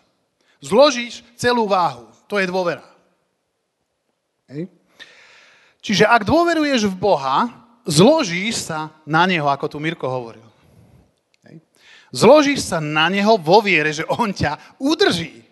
Zložíš 0.64 1.20
celú 1.36 1.68
váhu. 1.68 2.08
To 2.32 2.40
je 2.40 2.48
dôvera. 2.48 2.88
Hej. 4.48 4.72
Čiže 5.84 6.08
ak 6.08 6.24
dôveruješ 6.24 6.88
v 6.88 6.96
Boha, 6.96 7.67
zložíš 7.88 8.68
sa 8.68 8.92
na 9.08 9.24
Neho, 9.24 9.48
ako 9.48 9.72
tu 9.72 9.78
Mirko 9.80 10.06
hovoril. 10.06 10.46
Hej. 11.48 11.64
Zložíš 12.12 12.68
sa 12.68 12.84
na 12.84 13.08
Neho 13.08 13.40
vo 13.40 13.64
viere, 13.64 13.96
že 13.96 14.06
On 14.12 14.30
ťa 14.30 14.78
udrží. 14.78 15.48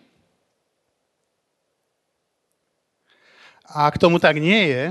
A 3.66 3.90
ak 3.90 3.98
tomu 3.98 4.20
tak 4.22 4.38
nie 4.38 4.70
je, 4.70 4.84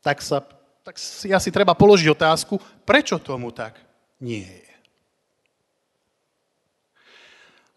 tak, 0.00 0.24
sa, 0.24 0.40
tak 0.80 0.96
si 0.96 1.28
asi 1.28 1.52
treba 1.52 1.76
položiť 1.76 2.08
otázku, 2.08 2.56
prečo 2.88 3.20
tomu 3.20 3.52
tak 3.52 3.76
nie 4.18 4.46
je. 4.46 4.70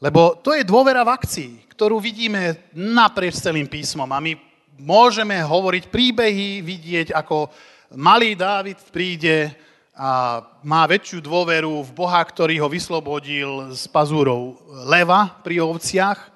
Lebo 0.03 0.35
to 0.35 0.51
je 0.51 0.67
dôvera 0.67 1.03
v 1.07 1.15
akcii, 1.15 1.51
ktorú 1.71 1.95
vidíme 1.99 2.59
naprieč 2.75 3.39
celým 3.39 3.67
písmom. 3.71 4.07
A 4.11 4.19
my 4.19 4.35
môžeme 4.75 5.39
hovoriť 5.39 5.87
príbehy, 5.87 6.59
vidieť, 6.59 7.15
ako 7.15 7.47
malý 7.93 8.35
Dávid 8.37 8.81
príde 8.89 9.53
a 9.93 10.41
má 10.65 10.89
väčšiu 10.89 11.21
dôveru 11.21 11.85
v 11.85 11.91
Boha, 11.93 12.17
ktorý 12.17 12.57
ho 12.57 12.67
vyslobodil 12.67 13.69
z 13.77 13.85
pazúrov 13.93 14.57
leva 14.89 15.37
pri 15.45 15.61
ovciach 15.61 16.33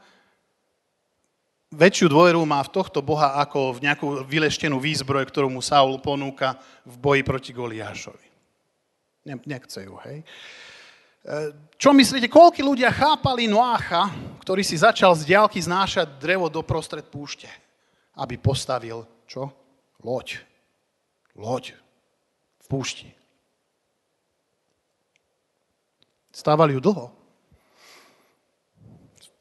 väčšiu 1.73 2.07
dôveru 2.07 2.39
má 2.47 2.63
v 2.63 2.71
tohto 2.71 3.03
Boha 3.03 3.35
ako 3.43 3.75
v 3.75 3.83
nejakú 3.89 4.07
vyleštenú 4.23 4.79
výzbroj, 4.79 5.27
ktorú 5.27 5.51
mu 5.51 5.59
Saul 5.59 5.99
ponúka 5.99 6.55
v 6.87 6.95
boji 6.95 7.21
proti 7.27 7.51
Goliášovi. 7.51 8.27
Nechce 9.27 9.83
ju, 9.83 9.99
hej. 10.07 10.23
E, 10.23 11.35
čo 11.75 11.91
myslíte, 11.91 12.31
koľky 12.31 12.63
ľudia 12.63 12.87
chápali 12.95 13.51
Noácha, 13.51 14.07
ktorý 14.39 14.63
si 14.63 14.79
začal 14.79 15.11
z 15.19 15.27
diálky 15.27 15.59
znášať 15.59 16.15
drevo 16.15 16.47
do 16.47 16.63
prostred 16.63 17.03
púšte, 17.11 17.51
aby 18.15 18.39
postavil, 18.39 19.03
čo? 19.27 19.51
Loď. 19.99 20.39
Loď. 21.37 21.77
V 22.57 22.65
púšti. 22.67 23.07
Stávali 26.33 26.73
ju 26.73 26.81
dlho. 26.81 27.13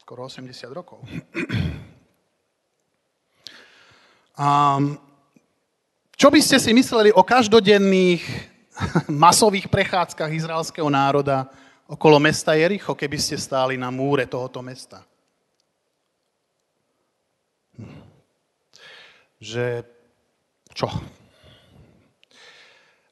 Skoro 0.01 0.29
80 0.29 0.53
rokov. 0.71 1.01
A 4.37 4.77
čo 6.13 6.29
by 6.29 6.39
ste 6.41 6.61
si 6.61 6.73
mysleli 6.73 7.09
o 7.09 7.25
každodenných 7.25 8.21
masových 9.25 9.65
prechádzkach 9.65 10.29
izraelského 10.29 10.89
národa 10.89 11.49
okolo 11.89 12.21
mesta 12.21 12.53
Jericho, 12.53 12.93
keby 12.93 13.17
ste 13.17 13.37
stáli 13.37 13.77
na 13.77 13.89
múre 13.89 14.29
tohoto 14.29 14.61
mesta? 14.61 15.01
Že 19.41 19.85
čo? 20.73 20.89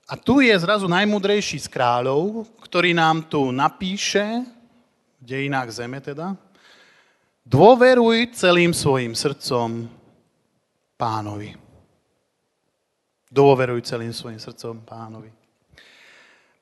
A 0.05 0.13
tu 0.13 0.41
je 0.41 0.53
zrazu 0.53 0.85
najmudrejší 0.85 1.65
z 1.65 1.67
kráľov, 1.69 2.45
ktorý 2.61 2.93
nám 2.93 3.25
tu 3.25 3.49
napíše, 3.49 4.45
v 5.17 5.23
dejinách 5.25 5.73
zeme 5.73 5.97
teda, 5.97 6.37
dôveruj 7.41 8.37
celým 8.37 8.69
svojim 8.73 9.17
srdcom 9.17 9.89
pánovi. 10.93 11.57
Dôveruj 13.33 13.81
celým 13.81 14.13
svojim 14.13 14.37
srdcom 14.37 14.85
pánovi. 14.85 15.33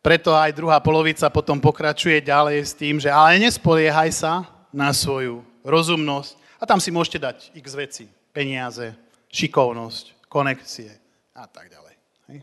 Preto 0.03 0.35
aj 0.35 0.51
druhá 0.51 0.83
polovica 0.83 1.31
potom 1.31 1.63
pokračuje 1.63 2.19
ďalej 2.19 2.59
s 2.59 2.75
tým, 2.75 2.99
že 2.99 3.07
ale 3.07 3.39
nespoliehaj 3.39 4.11
sa 4.11 4.43
na 4.67 4.91
svoju 4.91 5.47
rozumnosť 5.63 6.35
a 6.59 6.67
tam 6.67 6.83
si 6.83 6.91
môžete 6.91 7.19
dať 7.23 7.37
x 7.55 7.67
veci, 7.71 8.05
peniaze, 8.35 8.91
šikovnosť, 9.31 10.27
konekcie 10.27 10.91
a 11.31 11.47
tak 11.47 11.71
ďalej. 11.71 11.95
Hej. 12.27 12.39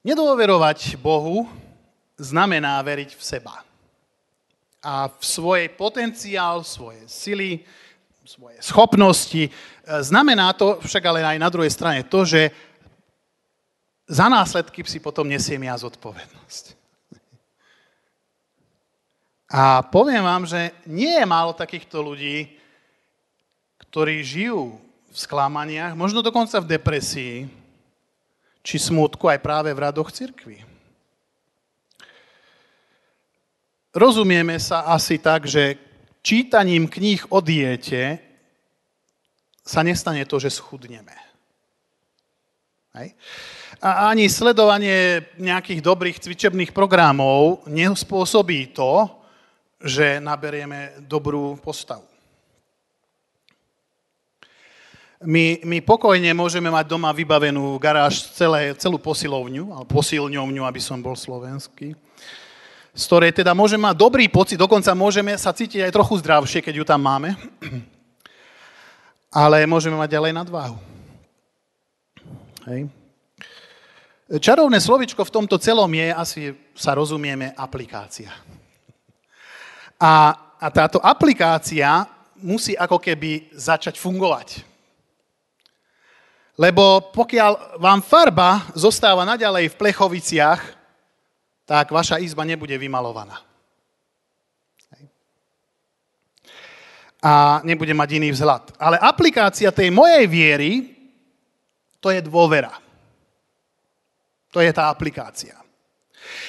Nedôverovať 0.00 0.96
Bohu 0.96 1.44
znamená 2.16 2.80
veriť 2.80 3.12
v 3.12 3.20
seba 3.20 3.60
a 4.80 5.12
v 5.12 5.20
svoj 5.20 5.68
potenciál, 5.76 6.64
svoje 6.64 7.04
sily, 7.04 7.60
svoje 8.24 8.56
schopnosti. 8.64 9.44
E, 9.44 9.50
znamená 10.00 10.56
to 10.56 10.80
však 10.80 11.04
ale 11.04 11.20
aj 11.20 11.36
na 11.36 11.52
druhej 11.52 11.68
strane 11.68 12.00
to, 12.08 12.24
že 12.24 12.48
za 14.08 14.32
následky 14.32 14.80
si 14.88 15.04
potom 15.04 15.28
nesiem 15.28 15.60
ja 15.68 15.76
zodpovednosť. 15.76 16.80
A 19.52 19.84
poviem 19.84 20.24
vám, 20.24 20.48
že 20.48 20.72
nie 20.88 21.12
je 21.12 21.26
málo 21.28 21.52
takýchto 21.52 22.00
ľudí, 22.00 22.56
ktorí 23.84 24.24
žijú 24.24 24.80
v 25.12 25.16
sklamaniach, 25.16 25.92
možno 25.92 26.24
dokonca 26.24 26.56
v 26.56 26.70
depresii, 26.72 27.59
či 28.70 28.78
smutku 28.78 29.26
aj 29.26 29.42
práve 29.42 29.74
v 29.74 29.82
radoch 29.82 30.14
cirkvi. 30.14 30.62
Rozumieme 33.90 34.54
sa 34.62 34.86
asi 34.86 35.18
tak, 35.18 35.50
že 35.50 35.74
čítaním 36.22 36.86
kníh 36.86 37.26
o 37.34 37.42
diete 37.42 38.22
sa 39.66 39.82
nestane 39.82 40.22
to, 40.22 40.38
že 40.38 40.54
schudneme. 40.54 41.18
Hej. 42.94 43.18
A 43.82 44.14
ani 44.14 44.30
sledovanie 44.30 45.26
nejakých 45.38 45.82
dobrých 45.82 46.22
cvičebných 46.22 46.70
programov 46.70 47.66
nespôsobí 47.66 48.70
to, 48.70 49.10
že 49.82 50.22
naberieme 50.22 51.02
dobrú 51.06 51.58
postavu. 51.58 52.09
My, 55.20 55.60
my 55.68 55.84
pokojne 55.84 56.32
môžeme 56.32 56.72
mať 56.72 56.96
doma 56.96 57.12
vybavenú 57.12 57.76
garáž, 57.76 58.32
celé, 58.32 58.72
celú 58.80 58.96
posilovňu, 58.96 59.68
alebo 59.68 60.00
posilňovňu, 60.00 60.64
aby 60.64 60.80
som 60.80 60.96
bol 60.96 61.12
slovenský, 61.12 61.92
z 62.96 63.02
ktorej 63.04 63.36
teda 63.36 63.52
môžeme 63.52 63.84
mať 63.84 64.00
dobrý 64.00 64.32
pocit, 64.32 64.56
dokonca 64.56 64.96
môžeme 64.96 65.36
sa 65.36 65.52
cítiť 65.52 65.84
aj 65.84 65.92
trochu 65.92 66.24
zdravšie, 66.24 66.64
keď 66.64 66.74
ju 66.80 66.84
tam 66.88 67.04
máme, 67.04 67.36
ale 69.44 69.68
môžeme 69.68 70.00
mať 70.00 70.08
ďalej 70.08 70.32
nadváhu. 70.40 70.80
Hej. 72.64 72.88
Čarovné 74.40 74.80
slovičko 74.80 75.20
v 75.20 75.34
tomto 75.36 75.60
celom 75.60 75.92
je, 75.92 76.08
asi 76.16 76.40
sa 76.72 76.96
rozumieme, 76.96 77.52
aplikácia. 77.60 78.32
A, 80.00 80.32
a 80.56 80.66
táto 80.72 80.96
aplikácia 80.96 82.08
musí 82.40 82.72
ako 82.72 82.96
keby 82.96 83.52
začať 83.52 84.00
fungovať. 84.00 84.69
Lebo 86.60 87.08
pokiaľ 87.16 87.80
vám 87.80 88.04
farba 88.04 88.68
zostáva 88.76 89.24
naďalej 89.24 89.72
v 89.72 89.78
plechoviciach, 89.80 90.60
tak 91.64 91.88
vaša 91.88 92.20
izba 92.20 92.44
nebude 92.44 92.76
vymalovaná. 92.76 93.40
A 97.24 97.64
nebude 97.64 97.96
mať 97.96 98.20
iný 98.20 98.28
vzhľad. 98.36 98.76
Ale 98.76 99.00
aplikácia 99.00 99.72
tej 99.72 99.88
mojej 99.88 100.24
viery, 100.28 100.72
to 101.96 102.12
je 102.12 102.20
dôvera. 102.20 102.76
To 104.52 104.60
je 104.60 104.72
tá 104.72 104.92
aplikácia. 104.92 105.56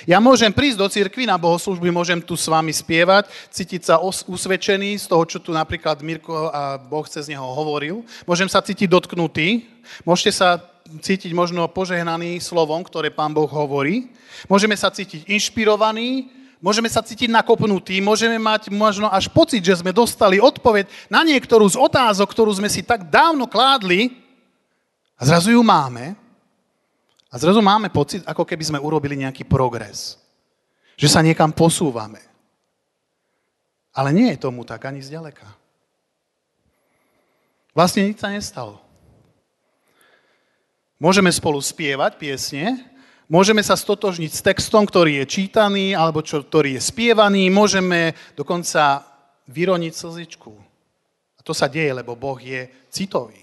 Ja 0.05 0.17
môžem 0.17 0.49
prísť 0.49 0.77
do 0.77 0.87
cirkvi 0.89 1.29
na 1.29 1.37
bohoslužby, 1.37 1.93
môžem 1.93 2.19
tu 2.21 2.33
s 2.33 2.49
vami 2.49 2.73
spievať, 2.73 3.29
cítiť 3.53 3.81
sa 3.85 3.95
os- 4.01 4.25
usvedčený 4.25 4.97
z 4.97 5.05
toho, 5.05 5.23
čo 5.25 5.37
tu 5.37 5.53
napríklad 5.53 6.01
Mirko 6.01 6.49
a 6.49 6.77
Boh 6.77 7.05
cez 7.05 7.29
neho 7.29 7.45
hovoril. 7.45 8.01
Môžem 8.25 8.49
sa 8.49 8.61
cítiť 8.61 8.89
dotknutý. 8.89 9.65
Môžete 10.05 10.31
sa 10.37 10.61
cítiť 11.01 11.31
možno 11.31 11.65
požehnaný 11.71 12.41
slovom, 12.43 12.83
ktoré 12.83 13.13
Pán 13.13 13.31
Boh 13.31 13.47
hovorí. 13.47 14.11
Môžeme 14.51 14.75
sa 14.75 14.91
cítiť 14.91 15.29
inšpirovaní, 15.29 16.27
môžeme 16.59 16.89
sa 16.91 16.99
cítiť 17.01 17.31
nakopnutí, 17.31 17.97
môžeme 18.03 18.35
mať 18.37 18.69
možno 18.73 19.07
až 19.07 19.31
pocit, 19.31 19.63
že 19.63 19.79
sme 19.79 19.95
dostali 19.95 20.37
odpoveď 20.37 20.89
na 21.07 21.23
niektorú 21.23 21.65
z 21.69 21.79
otázok, 21.79 22.27
ktorú 22.29 22.51
sme 22.53 22.67
si 22.67 22.83
tak 22.83 23.07
dávno 23.07 23.47
kládli 23.47 24.11
a 25.15 25.25
zrazu 25.25 25.53
ju 25.55 25.61
máme. 25.61 26.20
A 27.31 27.39
zrazu 27.39 27.63
máme 27.63 27.87
pocit, 27.87 28.27
ako 28.27 28.43
keby 28.43 28.63
sme 28.67 28.83
urobili 28.83 29.15
nejaký 29.15 29.47
progres. 29.47 30.19
Že 30.99 31.07
sa 31.07 31.23
niekam 31.23 31.55
posúvame. 31.55 32.19
Ale 33.95 34.11
nie 34.11 34.35
je 34.35 34.43
tomu 34.43 34.67
tak 34.67 34.83
ani 34.83 34.99
zďaleka. 34.99 35.47
Vlastne 37.71 38.03
nič 38.03 38.19
sa 38.19 38.27
nestalo. 38.27 38.83
Môžeme 40.99 41.31
spolu 41.31 41.57
spievať 41.63 42.19
piesne, 42.19 42.91
Môžeme 43.31 43.63
sa 43.63 43.79
stotožniť 43.79 44.27
s 44.27 44.43
textom, 44.43 44.83
ktorý 44.83 45.23
je 45.23 45.39
čítaný, 45.39 45.95
alebo 45.95 46.19
čo, 46.19 46.43
ktorý 46.43 46.75
je 46.75 46.83
spievaný. 46.83 47.47
Môžeme 47.47 48.11
dokonca 48.35 49.07
vyroniť 49.47 49.93
slzičku. 49.95 50.51
A 51.39 51.39
to 51.39 51.55
sa 51.55 51.71
deje, 51.71 51.95
lebo 51.95 52.19
Boh 52.19 52.35
je 52.35 52.67
citový. 52.91 53.39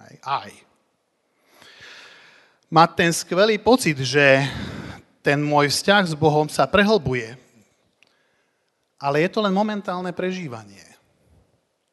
Aj. 0.00 0.48
aj. 0.48 0.52
Mať 2.66 2.90
ten 2.98 3.10
skvelý 3.14 3.62
pocit, 3.62 3.94
že 3.94 4.42
ten 5.22 5.38
môj 5.38 5.70
vzťah 5.70 6.02
s 6.10 6.14
Bohom 6.18 6.50
sa 6.50 6.66
prehlbuje. 6.66 7.38
Ale 8.98 9.22
je 9.22 9.30
to 9.30 9.44
len 9.44 9.54
momentálne 9.54 10.10
prežívanie. 10.10 10.82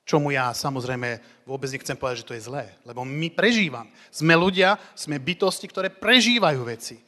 Čomu 0.03 0.35
ja 0.35 0.51
samozrejme 0.51 1.21
vôbec 1.47 1.71
nechcem 1.71 1.95
povedať, 1.95 2.25
že 2.25 2.27
to 2.27 2.35
je 2.35 2.47
zlé. 2.49 2.65
Lebo 2.83 3.07
my 3.07 3.31
prežívame. 3.31 3.93
Sme 4.11 4.35
ľudia, 4.35 4.75
sme 4.97 5.21
bytosti, 5.21 5.69
ktoré 5.69 5.93
prežívajú 5.93 6.61
veci. 6.65 6.99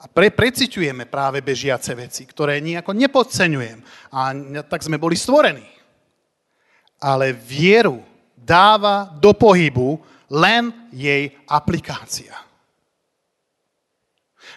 A 0.00 0.08
pre, 0.08 0.32
preciťujeme 0.32 1.04
práve 1.06 1.44
bežiace 1.44 1.92
veci, 1.92 2.24
ktoré 2.24 2.56
nejako 2.58 2.96
nepodceňujem. 2.96 3.78
A 4.16 4.32
tak 4.64 4.80
sme 4.80 4.96
boli 4.96 5.14
stvorení. 5.14 5.68
Ale 7.04 7.36
vieru 7.36 8.00
dáva 8.32 9.12
do 9.20 9.36
pohybu 9.36 10.00
len 10.32 10.88
jej 10.88 11.36
aplikácia, 11.44 12.32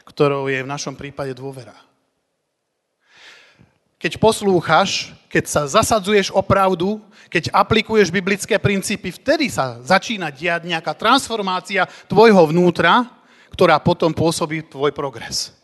ktorou 0.07 0.51
je 0.51 0.63
v 0.63 0.71
našom 0.71 0.93
prípade 0.93 1.31
dôvera. 1.35 1.75
Keď 3.97 4.19
poslúchaš, 4.19 5.15
keď 5.31 5.43
sa 5.47 5.61
zasadzuješ 5.63 6.35
o 6.35 6.43
pravdu, 6.43 6.99
keď 7.31 7.49
aplikuješ 7.55 8.11
biblické 8.11 8.59
princípy, 8.59 9.15
vtedy 9.15 9.47
sa 9.47 9.79
začína 9.79 10.27
diať 10.29 10.67
nejaká 10.67 10.91
transformácia 10.93 11.87
tvojho 12.11 12.51
vnútra, 12.51 13.07
ktorá 13.49 13.79
potom 13.79 14.11
pôsobí 14.11 14.67
tvoj 14.67 14.91
progres. 14.91 15.55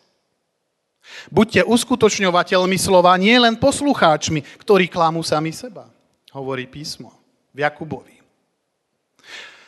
Buďte 1.29 1.67
uskutočňovateľmi 1.67 2.77
slova, 2.79 3.13
nie 3.19 3.37
len 3.37 3.57
poslucháčmi, 3.59 4.41
ktorí 4.61 4.87
klamú 4.89 5.21
sami 5.21 5.53
seba, 5.53 5.89
hovorí 6.31 6.65
písmo 6.69 7.13
v 7.53 7.65
Jakubovi. 7.65 8.17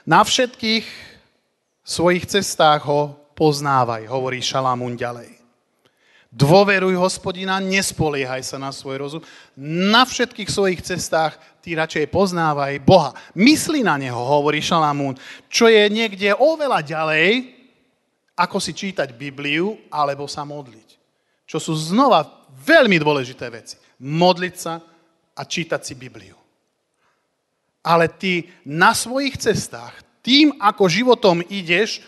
Na 0.05 0.25
všetkých 0.25 0.85
svojich 1.85 2.25
cestách 2.25 2.81
ho 2.89 3.20
poznávaj, 3.35 4.07
hovorí 4.07 4.39
Šalamún 4.43 4.95
ďalej. 4.95 5.41
Dôveruj 6.31 6.95
hospodina, 6.95 7.59
nespoliehaj 7.59 8.39
sa 8.47 8.55
na 8.55 8.71
svoj 8.71 9.03
rozum. 9.03 9.21
Na 9.59 10.07
všetkých 10.07 10.47
svojich 10.47 10.79
cestách 10.79 11.35
ty 11.59 11.75
radšej 11.75 12.07
poznávaj 12.07 12.79
Boha. 12.87 13.11
Mysli 13.35 13.83
na 13.83 13.99
neho, 13.99 14.15
hovorí 14.15 14.63
Šalamún, 14.63 15.19
čo 15.51 15.67
je 15.67 15.83
niekde 15.91 16.31
oveľa 16.31 16.87
ďalej, 16.87 17.51
ako 18.39 18.57
si 18.63 18.71
čítať 18.71 19.11
Bibliu 19.11 19.75
alebo 19.91 20.23
sa 20.23 20.47
modliť. 20.47 20.89
Čo 21.43 21.59
sú 21.59 21.75
znova 21.75 22.47
veľmi 22.63 22.95
dôležité 22.95 23.51
veci. 23.51 23.75
Modliť 23.99 24.55
sa 24.55 24.79
a 25.35 25.41
čítať 25.43 25.83
si 25.83 25.99
Bibliu. 25.99 26.39
Ale 27.83 28.07
ty 28.07 28.47
na 28.63 28.95
svojich 28.95 29.35
cestách, 29.35 29.99
tým, 30.23 30.55
ako 30.63 30.87
životom 30.87 31.43
ideš, 31.51 31.99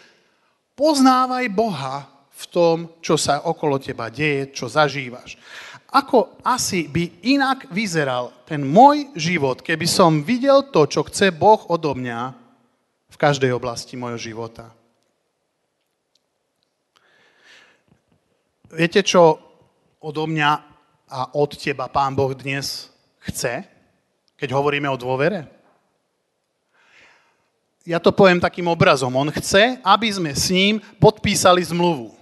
poznávaj 0.73 1.45
Boha 1.53 2.09
v 2.33 2.45
tom, 2.49 2.77
čo 2.99 3.15
sa 3.15 3.45
okolo 3.45 3.77
teba 3.77 4.09
deje, 4.09 4.51
čo 4.51 4.65
zažívaš. 4.65 5.37
Ako 5.93 6.41
asi 6.41 6.89
by 6.89 7.21
inak 7.29 7.69
vyzeral 7.69 8.33
ten 8.49 8.65
môj 8.65 9.13
život, 9.13 9.61
keby 9.61 9.85
som 9.85 10.25
videl 10.25 10.73
to, 10.73 10.89
čo 10.89 11.05
chce 11.05 11.29
Boh 11.29 11.61
odo 11.69 11.93
mňa 11.93 12.33
v 13.13 13.17
každej 13.21 13.53
oblasti 13.53 13.93
môjho 13.93 14.17
života. 14.17 14.73
Viete, 18.73 19.05
čo 19.05 19.37
odo 20.01 20.25
mňa 20.25 20.49
a 21.13 21.37
od 21.37 21.53
teba 21.53 21.93
Pán 21.93 22.17
Boh 22.17 22.33
dnes 22.33 22.89
chce, 23.29 23.61
keď 24.33 24.49
hovoríme 24.49 24.89
o 24.89 24.97
dôvere? 24.97 25.52
Ja 27.83 27.99
to 27.99 28.15
poviem 28.15 28.39
takým 28.39 28.71
obrazom. 28.71 29.11
On 29.11 29.27
chce, 29.27 29.79
aby 29.83 30.07
sme 30.07 30.31
s 30.31 30.47
ním 30.47 30.79
podpísali 31.03 31.59
zmluvu. 31.59 32.15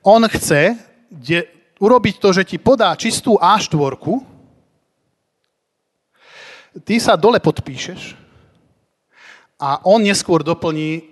On 0.00 0.22
chce 0.24 0.72
de, 1.12 1.44
urobiť 1.76 2.16
to, 2.16 2.32
že 2.32 2.48
ti 2.48 2.56
podá 2.56 2.96
čistú 2.96 3.36
A4, 3.36 3.92
ty 6.80 6.96
sa 6.96 7.18
dole 7.18 7.42
podpíšeš 7.44 8.16
a 9.58 9.84
on 9.84 10.00
neskôr 10.00 10.40
doplní 10.40 11.04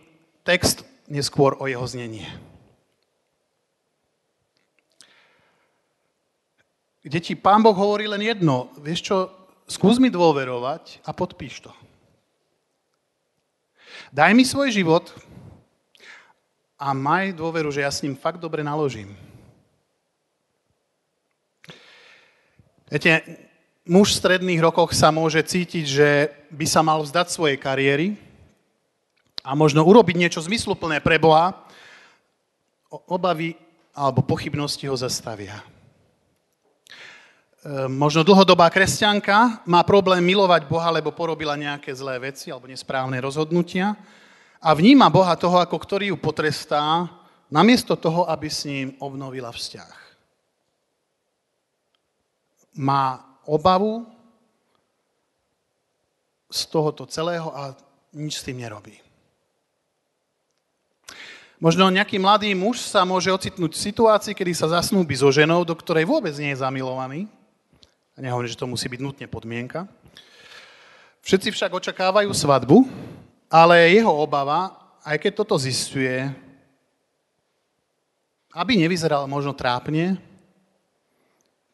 text 0.47 0.87
neskôr 1.11 1.59
o 1.61 1.69
jeho 1.69 1.85
znenie. 1.85 2.25
kde 7.07 7.23
ti 7.23 7.39
pán 7.39 7.63
Boh 7.63 7.79
hovorí 7.79 8.11
len 8.11 8.19
jedno, 8.19 8.67
vieš 8.83 9.01
čo, 9.07 9.17
skús 9.71 10.03
mi 10.03 10.11
dôverovať 10.11 11.07
a 11.07 11.15
podpíš 11.15 11.63
to. 11.63 11.71
Daj 14.15 14.33
mi 14.35 14.47
svoj 14.47 14.71
život 14.71 15.11
a 16.79 16.95
maj 16.95 17.35
dôveru, 17.35 17.73
že 17.75 17.83
ja 17.83 17.91
s 17.91 18.05
ním 18.05 18.15
fakt 18.15 18.39
dobre 18.39 18.63
naložím. 18.63 19.17
Viete, 22.87 23.19
muž 23.83 24.15
v 24.15 24.21
stredných 24.23 24.63
rokoch 24.63 24.95
sa 24.95 25.11
môže 25.11 25.43
cítiť, 25.43 25.85
že 25.85 26.09
by 26.55 26.67
sa 26.71 26.87
mal 26.87 27.03
vzdať 27.03 27.27
svojej 27.35 27.59
kariéry 27.59 28.15
a 29.43 29.59
možno 29.59 29.83
urobiť 29.83 30.15
niečo 30.15 30.39
zmysluplné 30.39 31.03
pre 31.03 31.19
Boha, 31.19 31.67
obavy 33.11 33.59
alebo 33.91 34.23
pochybnosti 34.23 34.87
ho 34.87 34.95
zastavia. 34.95 35.59
Ehm, 37.67 37.91
možno 37.99 38.23
dlhodobá 38.23 38.71
kresťanka 38.71 39.67
má 39.67 39.83
problém 39.83 40.23
milovať 40.23 40.71
Boha, 40.71 40.87
lebo 40.95 41.11
porobila 41.11 41.59
nejaké 41.59 41.91
zlé 41.91 42.15
veci 42.31 42.55
alebo 42.55 42.71
nesprávne 42.71 43.19
rozhodnutia 43.19 43.99
a 44.63 44.71
vníma 44.71 45.11
Boha 45.11 45.35
toho, 45.35 45.59
ako 45.59 45.75
ktorý 45.75 46.15
ju 46.15 46.17
potrestá, 46.23 47.11
namiesto 47.51 47.99
toho, 47.99 48.23
aby 48.31 48.47
s 48.47 48.71
ním 48.71 48.95
obnovila 49.03 49.51
vzťah. 49.51 49.95
Má 52.79 53.27
obavu 53.43 54.07
z 56.47 56.71
tohoto 56.71 57.03
celého 57.11 57.51
a 57.51 57.75
nič 58.15 58.39
s 58.39 58.47
tým 58.47 58.63
nerobí. 58.63 58.95
Možno 61.59 61.91
nejaký 61.91 62.23
mladý 62.23 62.55
muž 62.55 62.79
sa 62.79 63.03
môže 63.03 63.27
ocitnúť 63.35 63.75
v 63.75 63.85
situácii, 63.91 64.39
kedy 64.39 64.55
sa 64.55 64.71
zasnúbi 64.71 65.19
so 65.19 65.35
ženou, 65.35 65.67
do 65.67 65.75
ktorej 65.75 66.07
vôbec 66.07 66.31
nie 66.39 66.55
je 66.55 66.63
zamilovaný 66.63 67.27
a 68.17 68.19
nehovorím, 68.25 68.49
že 68.49 68.57
to 68.57 68.67
musí 68.67 68.89
byť 68.89 69.01
nutne 69.05 69.27
podmienka. 69.29 69.85
Všetci 71.21 71.53
však 71.53 71.77
očakávajú 71.77 72.33
svadbu, 72.33 72.89
ale 73.53 73.93
jeho 73.93 74.09
obava, 74.09 74.73
aj 75.05 75.21
keď 75.21 75.33
toto 75.45 75.61
zistuje, 75.61 76.25
aby 78.57 78.73
nevyzeral 78.81 79.29
možno 79.29 79.53
trápne, 79.53 80.17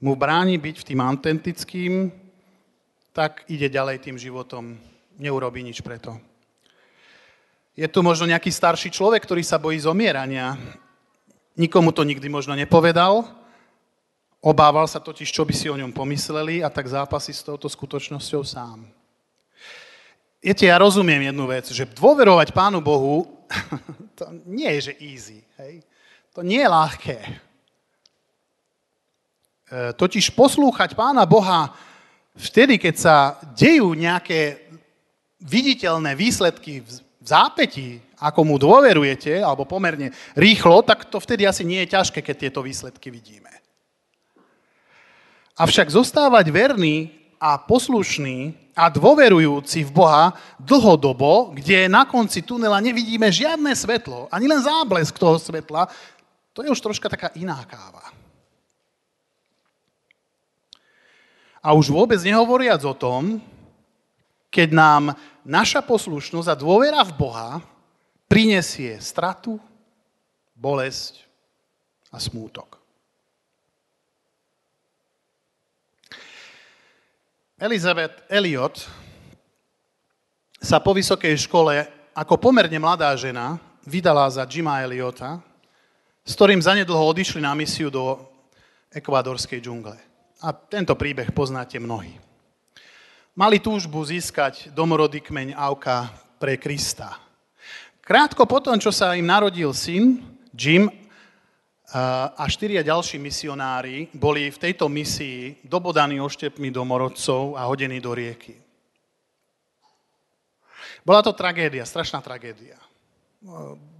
mu 0.02 0.18
bráni 0.18 0.58
byť 0.58 0.76
v 0.82 0.86
tým 0.90 1.00
autentickým, 1.00 1.92
tak 3.14 3.46
ide 3.46 3.70
ďalej 3.70 4.02
tým 4.02 4.18
životom, 4.18 4.74
neurobí 5.14 5.62
nič 5.62 5.78
preto. 5.78 6.18
Je 7.78 7.86
tu 7.86 8.02
možno 8.02 8.26
nejaký 8.26 8.50
starší 8.50 8.90
človek, 8.90 9.22
ktorý 9.22 9.46
sa 9.46 9.62
bojí 9.62 9.78
zomierania. 9.78 10.58
Nikomu 11.54 11.94
to 11.94 12.02
nikdy 12.02 12.26
možno 12.26 12.58
nepovedal, 12.58 13.41
Obával 14.42 14.90
sa 14.90 14.98
totiž, 14.98 15.30
čo 15.30 15.46
by 15.46 15.54
si 15.54 15.70
o 15.70 15.78
ňom 15.78 15.94
pomysleli 15.94 16.66
a 16.66 16.68
tak 16.68 16.90
zápasí 16.90 17.30
s 17.30 17.46
touto 17.46 17.70
skutočnosťou 17.70 18.42
sám. 18.42 18.82
Viete, 20.42 20.66
ja 20.66 20.82
rozumiem 20.82 21.30
jednu 21.30 21.46
vec, 21.46 21.70
že 21.70 21.86
dôverovať 21.86 22.50
Pánu 22.50 22.82
Bohu, 22.82 23.46
to 24.18 24.26
nie 24.42 24.66
je, 24.74 24.90
že 24.90 24.98
easy. 24.98 25.38
Hej? 25.62 25.86
To 26.34 26.42
nie 26.42 26.58
je 26.58 26.66
ľahké. 26.66 27.18
E, 27.22 27.32
totiž 29.94 30.34
poslúchať 30.34 30.98
Pána 30.98 31.22
Boha 31.22 31.70
vtedy, 32.34 32.82
keď 32.82 32.94
sa 32.98 33.38
dejú 33.54 33.94
nejaké 33.94 34.66
viditeľné 35.38 36.18
výsledky 36.18 36.82
v 36.82 36.90
zápätí, 37.22 38.02
ako 38.18 38.42
mu 38.42 38.58
dôverujete, 38.58 39.38
alebo 39.38 39.62
pomerne 39.62 40.10
rýchlo, 40.34 40.82
tak 40.82 41.06
to 41.06 41.22
vtedy 41.22 41.46
asi 41.46 41.62
nie 41.62 41.86
je 41.86 41.94
ťažké, 41.94 42.18
keď 42.18 42.50
tieto 42.50 42.66
výsledky 42.66 43.14
vidíme. 43.14 43.61
Avšak 45.62 45.94
zostávať 45.94 46.50
verný 46.50 47.14
a 47.38 47.54
poslušný 47.54 48.50
a 48.74 48.90
dôverujúci 48.90 49.86
v 49.86 49.94
Boha 49.94 50.34
dlhodobo, 50.58 51.54
kde 51.54 51.86
na 51.86 52.02
konci 52.02 52.42
tunela 52.42 52.82
nevidíme 52.82 53.30
žiadne 53.30 53.70
svetlo, 53.70 54.26
ani 54.26 54.50
len 54.50 54.58
záblesk 54.58 55.14
toho 55.14 55.38
svetla, 55.38 55.86
to 56.50 56.66
je 56.66 56.72
už 56.74 56.82
troška 56.82 57.06
taká 57.06 57.30
iná 57.38 57.62
káva. 57.62 58.10
A 61.62 61.78
už 61.78 61.94
vôbec 61.94 62.18
nehovoriac 62.26 62.82
o 62.82 62.98
tom, 62.98 63.38
keď 64.50 64.68
nám 64.74 65.14
naša 65.46 65.78
poslušnosť 65.78 66.48
a 66.50 66.58
dôvera 66.58 67.06
v 67.06 67.14
Boha 67.14 67.62
prinesie 68.26 68.98
stratu, 68.98 69.62
bolesť 70.58 71.22
a 72.10 72.18
smútok. 72.18 72.81
Elizabeth 77.62 78.26
Elliot 78.26 78.74
sa 80.58 80.82
po 80.82 80.90
vysokej 80.90 81.46
škole 81.46 81.86
ako 82.10 82.34
pomerne 82.34 82.74
mladá 82.82 83.14
žena 83.14 83.54
vydala 83.86 84.26
za 84.26 84.42
Jima 84.50 84.82
Eliota, 84.82 85.38
s 86.26 86.34
ktorým 86.34 86.58
zanedlho 86.58 86.98
odišli 86.98 87.38
na 87.38 87.54
misiu 87.54 87.86
do 87.86 88.18
ekvádorskej 88.90 89.62
džungle. 89.62 89.94
A 90.42 90.50
tento 90.50 90.98
príbeh 90.98 91.30
poznáte 91.30 91.78
mnohí. 91.78 92.18
Mali 93.38 93.62
túžbu 93.62 94.02
získať 94.02 94.74
domorodý 94.74 95.22
kmeň 95.22 95.54
Auka 95.54 96.10
pre 96.42 96.58
Krista. 96.58 97.14
Krátko 98.02 98.42
potom, 98.42 98.74
čo 98.82 98.90
sa 98.90 99.14
im 99.14 99.30
narodil 99.30 99.70
syn, 99.70 100.18
Jim, 100.50 100.90
a 101.92 102.44
štyria 102.48 102.80
ďalší 102.80 103.20
misionári 103.20 104.08
boli 104.16 104.48
v 104.48 104.58
tejto 104.58 104.88
misii 104.88 105.60
dobodaní 105.60 106.16
oštepmi 106.24 106.72
domorodcov 106.72 107.60
a 107.60 107.68
hodení 107.68 108.00
do 108.00 108.16
rieky. 108.16 108.56
Bola 111.04 111.20
to 111.20 111.36
tragédia, 111.36 111.84
strašná 111.84 112.24
tragédia. 112.24 112.80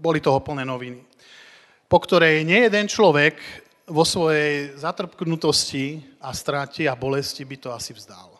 Boli 0.01 0.25
toho 0.25 0.41
plné 0.41 0.65
noviny, 0.65 1.05
po 1.85 2.01
ktorej 2.01 2.47
nie 2.49 2.65
jeden 2.65 2.89
človek 2.89 3.37
vo 3.91 4.07
svojej 4.07 4.79
zatrpknutosti 4.79 6.17
a 6.23 6.33
strate 6.33 6.89
a 6.89 6.97
bolesti 6.97 7.45
by 7.45 7.57
to 7.61 7.69
asi 7.75 7.93
vzdal. 7.93 8.33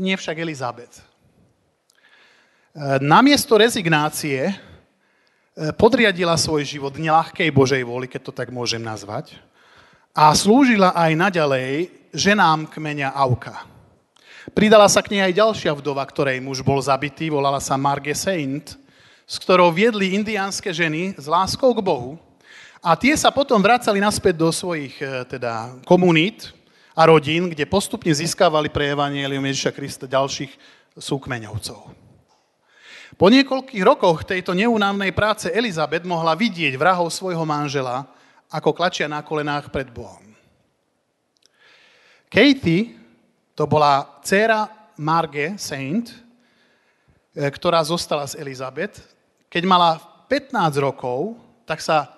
Nie 0.00 0.16
však 0.16 0.38
Elizabeth. 0.38 1.02
Namiesto 3.02 3.60
rezignácie 3.60 4.56
podriadila 5.76 6.36
svoj 6.40 6.64
život 6.64 6.96
nelahkej 6.96 7.52
Božej 7.52 7.82
voli, 7.84 8.08
keď 8.08 8.20
to 8.28 8.32
tak 8.32 8.48
môžem 8.48 8.80
nazvať, 8.80 9.36
a 10.12 10.32
slúžila 10.36 10.92
aj 10.92 11.12
naďalej 11.16 11.88
ženám 12.12 12.68
kmeňa 12.68 13.16
Auka. 13.16 13.64
Pridala 14.52 14.90
sa 14.90 15.00
k 15.00 15.16
nej 15.16 15.22
aj 15.30 15.38
ďalšia 15.38 15.72
vdova, 15.78 16.04
ktorej 16.04 16.42
muž 16.42 16.60
bol 16.60 16.82
zabitý, 16.82 17.32
volala 17.32 17.62
sa 17.62 17.80
Marge 17.80 18.12
Saint, 18.12 18.76
s 19.24 19.36
ktorou 19.40 19.72
viedli 19.72 20.18
indiánske 20.18 20.68
ženy 20.74 21.16
s 21.16 21.24
láskou 21.30 21.72
k 21.72 21.80
Bohu. 21.80 22.18
A 22.82 22.98
tie 22.98 23.14
sa 23.14 23.30
potom 23.30 23.62
vracali 23.62 24.02
naspäť 24.02 24.34
do 24.34 24.50
svojich 24.50 24.98
e, 24.98 25.22
teda, 25.30 25.78
komunít 25.86 26.50
a 26.98 27.06
rodín, 27.06 27.46
kde 27.46 27.62
postupne 27.70 28.10
získavali 28.10 28.66
pre 28.66 28.90
Evangelium 28.90 29.46
Ježiša 29.46 29.70
Krista 29.70 30.04
ďalších 30.10 30.50
súkmeňovcov. 30.98 32.01
Po 33.22 33.30
niekoľkých 33.30 33.86
rokoch 33.86 34.26
tejto 34.26 34.50
neunávnej 34.50 35.14
práce 35.14 35.46
Elizabet 35.46 36.02
mohla 36.02 36.34
vidieť 36.34 36.74
vrahov 36.74 37.06
svojho 37.06 37.46
manžela, 37.46 38.02
ako 38.50 38.74
klačia 38.74 39.06
na 39.06 39.22
kolenách 39.22 39.70
pred 39.70 39.86
Bohom. 39.94 40.34
Katie, 42.26 42.98
to 43.54 43.62
bola 43.70 44.18
dcéra 44.26 44.66
Marge 44.98 45.54
Saint, 45.54 46.10
e, 46.10 47.46
ktorá 47.46 47.78
zostala 47.86 48.26
s 48.26 48.34
Elizabeth. 48.34 48.98
Keď 49.46 49.62
mala 49.70 50.02
15 50.26 50.82
rokov, 50.82 51.38
tak 51.62 51.78
sa 51.78 52.10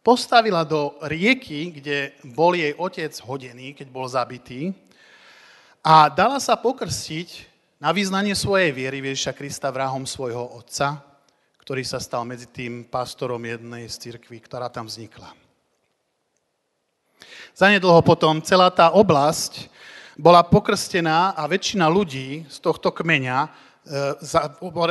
postavila 0.00 0.64
do 0.64 0.96
rieky, 1.04 1.76
kde 1.76 2.16
bol 2.32 2.56
jej 2.56 2.72
otec 2.72 3.12
hodený, 3.20 3.76
keď 3.76 3.86
bol 3.92 4.08
zabitý, 4.08 4.72
a 5.84 6.08
dala 6.08 6.40
sa 6.40 6.56
pokrstiť 6.56 7.52
na 7.84 7.92
význanie 7.92 8.32
svojej 8.32 8.72
viery 8.72 9.04
Ježiša 9.04 9.36
Krista 9.36 9.68
vrahom 9.68 10.08
svojho 10.08 10.56
otca, 10.56 11.04
ktorý 11.60 11.84
sa 11.84 12.00
stal 12.00 12.24
medzi 12.24 12.48
tým 12.48 12.88
pastorom 12.88 13.44
jednej 13.44 13.84
z 13.92 14.08
cirkví, 14.08 14.40
ktorá 14.40 14.72
tam 14.72 14.88
vznikla. 14.88 15.36
Zanedlho 17.52 18.00
potom 18.00 18.40
celá 18.40 18.72
tá 18.72 18.88
oblasť 18.88 19.68
bola 20.16 20.40
pokrstená 20.40 21.36
a 21.36 21.44
väčšina 21.44 21.84
ľudí 21.84 22.48
z 22.48 22.56
tohto 22.56 22.88
kmeňa 22.88 23.38
e, 23.44 23.48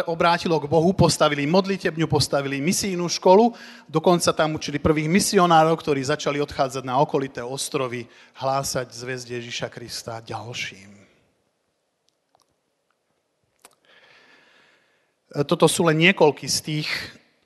obrátilo 0.05 0.61
k 0.61 0.69
Bohu, 0.69 0.93
postavili 0.93 1.49
modlitebňu, 1.49 2.05
postavili 2.05 2.61
misijnú 2.61 3.09
školu, 3.09 3.57
dokonca 3.89 4.29
tam 4.37 4.53
učili 4.53 4.77
prvých 4.77 5.09
misionárov, 5.09 5.81
ktorí 5.81 6.05
začali 6.05 6.37
odchádzať 6.45 6.85
na 6.85 7.01
okolité 7.01 7.41
ostrovy, 7.41 8.05
hlásať 8.37 8.93
zväzd 8.93 9.41
Ježiša 9.41 9.67
Krista 9.73 10.21
ďalším. 10.21 11.02
Toto 15.41 15.65
sú 15.65 15.89
len 15.89 15.97
niekoľky 15.97 16.45
z 16.45 16.59
tých, 16.61 16.89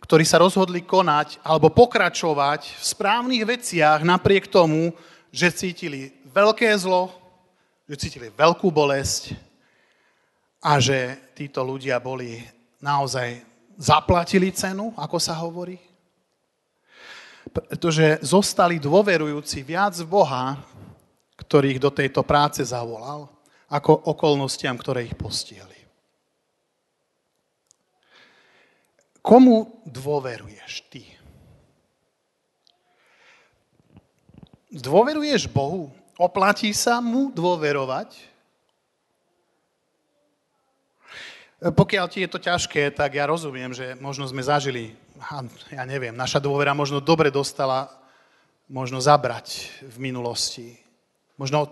ktorí 0.04 0.28
sa 0.28 0.43
rozhodli 0.43 0.84
konať 0.84 1.39
alebo 1.39 1.71
pokračovať 1.71 2.76
v 2.76 2.84
správnych 2.84 3.43
veciach 3.47 4.04
napriek 4.04 4.52
tomu, 4.52 4.91
že 5.32 5.56
cítili 5.56 6.12
veľké 6.28 6.67
zlo, 6.76 7.12
že 7.88 7.95
cítili 7.95 8.28
veľkú 8.28 8.67
bolesť 8.67 9.39
a 10.60 10.84
že 10.84 11.15
títo 11.32 11.63
ľudia 11.63 12.04
boli 12.04 12.43
naozaj 12.84 13.39
zaplatili 13.80 14.52
cenu, 14.52 14.91
ako 15.00 15.17
sa 15.21 15.38
hovorí. 15.39 15.80
Pretože 17.47 18.19
zostali 18.19 18.76
dôverujúci 18.84 19.63
viac 19.63 19.95
v 20.04 20.12
Boha, 20.12 20.60
ktorých 21.39 21.80
do 21.80 21.93
tejto 21.93 22.26
práce 22.28 22.60
zavolal, 22.67 23.32
ako 23.71 24.12
okolnostiam, 24.12 24.76
ktoré 24.76 25.08
ich 25.08 25.15
postihli. 25.15 25.76
Komu 29.27 29.83
dôveruješ 29.83 30.87
ty? 30.87 31.03
Dôveruješ 34.71 35.51
Bohu? 35.51 35.91
Oplatí 36.15 36.71
sa 36.71 37.03
mu 37.03 37.27
dôverovať? 37.35 38.15
Pokiaľ 41.59 42.05
ti 42.07 42.23
je 42.23 42.31
to 42.31 42.39
ťažké, 42.39 42.87
tak 42.95 43.19
ja 43.19 43.27
rozumiem, 43.27 43.75
že 43.75 43.99
možno 43.99 44.23
sme 44.31 44.39
zažili, 44.39 44.95
ja 45.75 45.83
neviem, 45.83 46.15
naša 46.15 46.39
dôvera 46.39 46.71
možno 46.71 47.03
dobre 47.03 47.27
dostala 47.27 47.91
možno 48.71 49.03
zabrať 49.03 49.75
v 49.91 50.07
minulosti. 50.07 50.79
Možno 51.35 51.67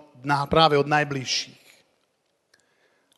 práve 0.52 0.76
od 0.76 0.92
najbližších. 0.92 1.64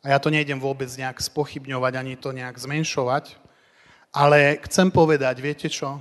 A 0.06 0.14
ja 0.14 0.22
to 0.22 0.30
nejdem 0.30 0.62
vôbec 0.62 0.86
nejak 0.94 1.18
spochybňovať, 1.18 1.92
ani 1.98 2.14
to 2.14 2.30
nejak 2.30 2.54
zmenšovať. 2.54 3.47
Ale 4.12 4.58
chcem 4.64 4.88
povedať, 4.88 5.38
viete 5.38 5.68
čo? 5.68 6.00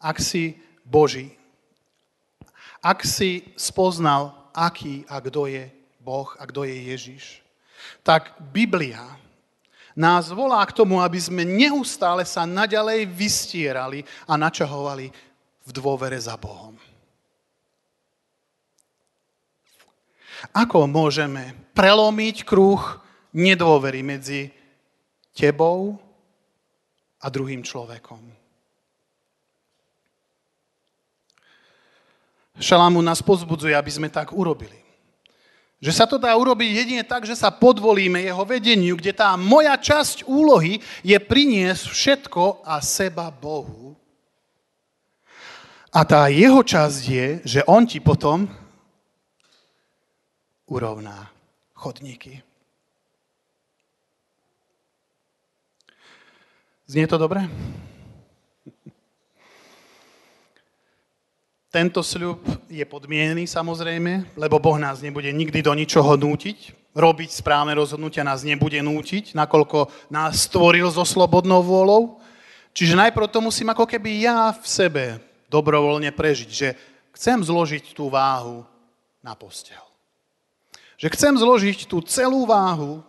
Ak 0.00 0.20
si 0.20 0.56
Boží, 0.84 1.32
ak 2.80 3.04
si 3.04 3.44
spoznal, 3.60 4.32
aký 4.56 5.04
a 5.08 5.20
kto 5.20 5.44
je 5.48 5.68
Boh 6.00 6.28
a 6.40 6.48
kto 6.48 6.64
je 6.64 6.76
Ježiš, 6.92 7.24
tak 8.00 8.32
Biblia 8.52 9.04
nás 9.92 10.32
volá 10.32 10.64
k 10.64 10.72
tomu, 10.72 11.00
aby 11.00 11.20
sme 11.20 11.44
neustále 11.44 12.24
sa 12.24 12.48
naďalej 12.48 13.04
vystierali 13.04 14.00
a 14.24 14.40
načahovali 14.40 15.12
v 15.60 15.70
dôvere 15.76 16.16
za 16.16 16.40
Bohom. 16.40 16.72
Ako 20.56 20.88
môžeme 20.88 21.52
prelomiť 21.76 22.48
kruh 22.48 22.80
nedôvery 23.36 24.00
medzi 24.00 24.48
tebou 25.36 26.00
a 27.20 27.26
druhým 27.28 27.60
človekom. 27.60 28.20
Šalamún 32.60 33.04
nás 33.04 33.24
pozbudzuje, 33.24 33.72
aby 33.72 33.88
sme 33.88 34.08
tak 34.12 34.36
urobili. 34.36 34.76
Že 35.80 35.92
sa 35.96 36.04
to 36.04 36.20
dá 36.20 36.36
urobiť 36.36 36.70
jedine 36.76 37.04
tak, 37.08 37.24
že 37.24 37.32
sa 37.32 37.48
podvolíme 37.48 38.20
jeho 38.20 38.44
vedeniu, 38.44 39.00
kde 39.00 39.16
tá 39.16 39.32
moja 39.40 39.72
časť 39.80 40.28
úlohy 40.28 40.76
je 41.00 41.16
priniesť 41.16 41.88
všetko 41.88 42.68
a 42.68 42.84
seba 42.84 43.32
Bohu. 43.32 43.96
A 45.88 46.04
tá 46.04 46.28
jeho 46.28 46.60
časť 46.60 47.00
je, 47.08 47.26
že 47.48 47.60
on 47.64 47.88
ti 47.88 47.96
potom 47.96 48.44
urovná 50.68 51.32
chodníky. 51.72 52.44
Znie 56.90 57.06
to 57.06 57.22
dobre? 57.22 57.46
Tento 61.70 62.02
sľub 62.02 62.42
je 62.66 62.82
podmienený 62.82 63.46
samozrejme, 63.46 64.34
lebo 64.34 64.58
Boh 64.58 64.74
nás 64.74 64.98
nebude 64.98 65.30
nikdy 65.30 65.62
do 65.62 65.70
ničoho 65.70 66.18
nútiť. 66.18 66.74
Robiť 66.90 67.30
správne 67.30 67.78
rozhodnutia 67.78 68.26
nás 68.26 68.42
nebude 68.42 68.82
nútiť, 68.82 69.38
nakoľko 69.38 70.10
nás 70.10 70.50
stvoril 70.50 70.90
so 70.90 71.06
slobodnou 71.06 71.62
vôľou. 71.62 72.18
Čiže 72.74 72.98
najprv 72.98 73.30
to 73.30 73.38
musím 73.38 73.70
ako 73.70 73.86
keby 73.86 74.26
ja 74.26 74.50
v 74.50 74.66
sebe 74.66 75.04
dobrovoľne 75.46 76.10
prežiť, 76.10 76.50
že 76.50 76.74
chcem 77.14 77.38
zložiť 77.38 77.94
tú 77.94 78.10
váhu 78.10 78.66
na 79.22 79.38
postel. 79.38 79.78
Že 80.98 81.06
chcem 81.14 81.34
zložiť 81.38 81.86
tú 81.86 82.02
celú 82.02 82.50
váhu 82.50 83.06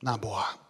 na 0.00 0.16
Boha. 0.16 0.63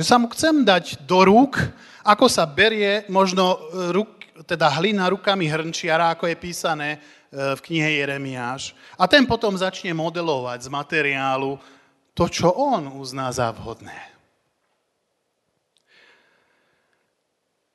Že 0.00 0.08
sa 0.08 0.16
mu 0.16 0.32
chcem 0.32 0.64
dať 0.64 1.04
do 1.04 1.28
rúk, 1.28 1.60
ako 2.00 2.24
sa 2.24 2.48
berie 2.48 3.04
možno 3.12 3.52
e, 3.52 3.92
ruk, 3.92 4.08
teda 4.48 4.72
hlina 4.80 5.12
rukami 5.12 5.44
hrnčiara, 5.44 6.16
ako 6.16 6.24
je 6.24 6.40
písané 6.40 6.96
e, 6.96 6.98
v 7.52 7.60
knihe 7.60 8.00
Jeremiáš. 8.00 8.72
A 8.96 9.04
ten 9.04 9.28
potom 9.28 9.52
začne 9.52 9.92
modelovať 9.92 10.64
z 10.64 10.68
materiálu 10.72 11.60
to, 12.16 12.32
čo 12.32 12.48
on 12.48 12.96
uzná 12.96 13.28
za 13.28 13.52
vhodné. 13.52 13.92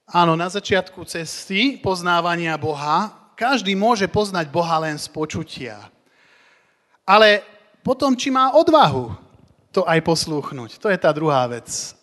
Áno, 0.09 0.33
na 0.33 0.49
začiatku 0.49 1.05
cesty 1.05 1.77
poznávania 1.77 2.57
Boha 2.57 3.13
každý 3.37 3.77
môže 3.77 4.09
poznať 4.09 4.49
Boha 4.49 4.81
len 4.81 4.97
z 4.97 5.05
počutia. 5.13 5.77
Ale 7.05 7.45
potom, 7.85 8.17
či 8.17 8.33
má 8.33 8.49
odvahu 8.57 9.13
to 9.69 9.85
aj 9.85 10.01
poslúchnuť, 10.01 10.81
to 10.81 10.89
je 10.89 10.97
tá 10.97 11.13
druhá 11.13 11.45
vec. 11.45 11.94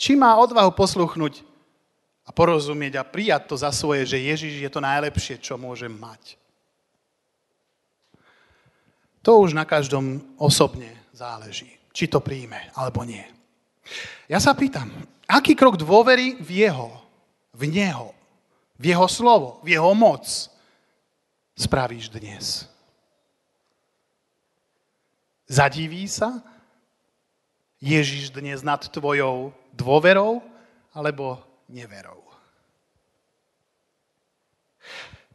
Či 0.00 0.16
má 0.16 0.32
odvahu 0.40 0.72
posluchnúť 0.72 1.44
a 2.24 2.32
porozumieť 2.32 2.96
a 2.96 3.04
prijať 3.04 3.52
to 3.52 3.56
za 3.60 3.68
svoje, 3.68 4.08
že 4.08 4.16
Ježiš 4.16 4.64
je 4.64 4.70
to 4.72 4.80
najlepšie, 4.80 5.36
čo 5.36 5.60
môžem 5.60 5.92
mať. 5.92 6.40
To 9.20 9.44
už 9.44 9.52
na 9.52 9.68
každom 9.68 10.24
osobne 10.40 10.88
záleží, 11.12 11.68
či 11.92 12.08
to 12.08 12.24
príjme 12.24 12.56
alebo 12.72 13.04
nie. 13.04 13.20
Ja 14.24 14.40
sa 14.40 14.56
pýtam, 14.56 14.88
aký 15.28 15.52
krok 15.52 15.76
dôvery 15.76 16.40
v 16.40 16.64
Jeho, 16.64 16.96
v 17.52 17.68
Neho, 17.68 18.16
v 18.80 18.96
Jeho 18.96 19.04
slovo, 19.04 19.60
v 19.60 19.76
Jeho 19.76 19.92
moc 19.92 20.24
spravíš 21.60 22.08
dnes? 22.08 22.64
Zadiví 25.44 26.08
sa 26.08 26.40
Ježiš 27.80 28.28
dnes 28.36 28.60
nad 28.60 28.84
tvojou 28.84 29.56
dôverou 29.72 30.44
alebo 30.92 31.40
neverou? 31.64 32.20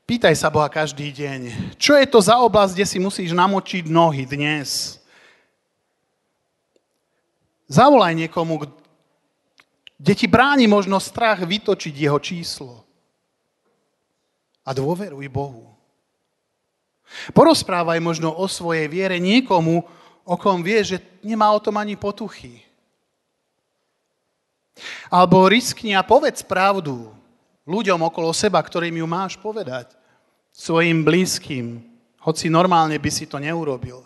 Pýtaj 0.05 0.37
sa 0.37 0.53
Boha 0.53 0.69
každý 0.69 1.09
deň, 1.09 1.73
čo 1.81 1.97
je 1.97 2.05
to 2.05 2.21
za 2.21 2.37
oblasť, 2.37 2.77
kde 2.77 2.85
si 2.85 2.97
musíš 3.01 3.33
namočiť 3.33 3.89
nohy 3.89 4.29
dnes? 4.29 5.01
Zavolaj 7.65 8.13
niekomu, 8.13 8.69
kde 9.97 10.13
ti 10.13 10.29
bráni 10.29 10.69
možno 10.69 11.01
strach 11.01 11.41
vytočiť 11.41 11.97
jeho 11.97 12.21
číslo. 12.21 12.85
A 14.61 14.69
dôveruj 14.77 15.25
Bohu. 15.33 15.73
Porozprávaj 17.33 17.97
možno 17.97 18.29
o 18.29 18.45
svojej 18.45 18.85
viere 18.85 19.17
niekomu, 19.17 19.89
o 20.25 20.35
kom 20.35 20.65
vie, 20.65 20.81
že 20.81 20.97
nemá 21.21 21.53
o 21.53 21.61
tom 21.61 21.77
ani 21.77 21.93
potuchy. 21.93 22.65
Alebo 25.07 25.47
riskni 25.47 25.95
a 25.95 26.03
povedz 26.03 26.43
pravdu 26.43 27.13
ľuďom 27.63 28.01
okolo 28.01 28.33
seba, 28.33 28.59
ktorým 28.59 28.99
ju 28.99 29.07
máš 29.07 29.37
povedať. 29.39 29.93
Svojim 30.51 31.05
blízkym, 31.05 31.79
hoci 32.25 32.49
normálne 32.49 32.97
by 32.97 33.09
si 33.13 33.29
to 33.29 33.37
neurobil. 33.37 34.03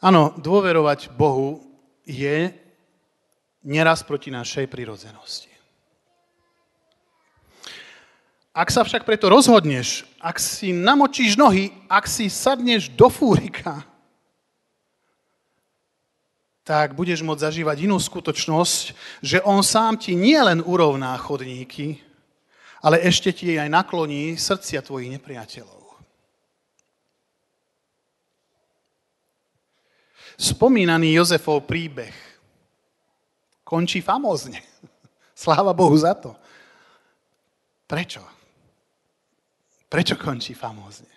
Áno, 0.00 0.32
dôverovať 0.40 1.12
Bohu 1.12 1.60
je 2.08 2.50
neraz 3.60 4.00
proti 4.00 4.32
našej 4.32 4.64
prirodzenosti. 4.72 5.49
Ak 8.50 8.74
sa 8.74 8.82
však 8.82 9.06
preto 9.06 9.30
rozhodneš, 9.30 10.02
ak 10.18 10.42
si 10.42 10.74
namočíš 10.74 11.38
nohy, 11.38 11.70
ak 11.86 12.10
si 12.10 12.26
sadneš 12.26 12.90
do 12.90 13.06
fúrika, 13.06 13.86
tak 16.66 16.98
budeš 16.98 17.22
môcť 17.22 17.46
zažívať 17.46 17.86
inú 17.86 17.98
skutočnosť, 17.98 18.84
že 19.22 19.38
on 19.46 19.62
sám 19.62 19.98
ti 20.02 20.18
nielen 20.18 20.66
urovná 20.66 21.14
chodníky, 21.14 22.02
ale 22.82 22.98
ešte 23.06 23.30
ti 23.30 23.54
aj 23.54 23.70
nakloní 23.70 24.34
srdcia 24.34 24.82
tvojich 24.82 25.14
nepriateľov. 25.14 25.78
Spomínaný 30.40 31.20
Jozefov 31.20 31.68
príbeh 31.68 32.16
končí 33.62 34.02
famózne. 34.02 34.58
Sláva 35.38 35.70
Bohu 35.70 35.94
za 35.94 36.18
to. 36.18 36.34
Prečo? 37.86 38.39
Prečo 39.90 40.14
končí 40.14 40.54
famózne? 40.54 41.10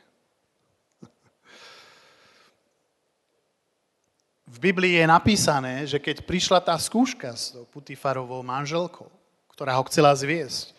v 4.54 4.58
Biblii 4.70 5.02
je 5.02 5.06
napísané, 5.10 5.74
že 5.90 5.98
keď 5.98 6.22
prišla 6.30 6.62
tá 6.62 6.78
skúška 6.78 7.34
s 7.34 7.58
tou 7.58 7.66
Putifarovou 7.66 8.46
manželkou, 8.46 9.10
ktorá 9.50 9.74
ho 9.74 9.84
chcela 9.90 10.14
zviesť, 10.14 10.78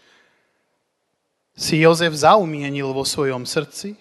si 1.58 1.82
Jozef 1.82 2.14
zaumienil 2.14 2.94
vo 2.94 3.02
svojom 3.02 3.42
srdci, 3.42 3.98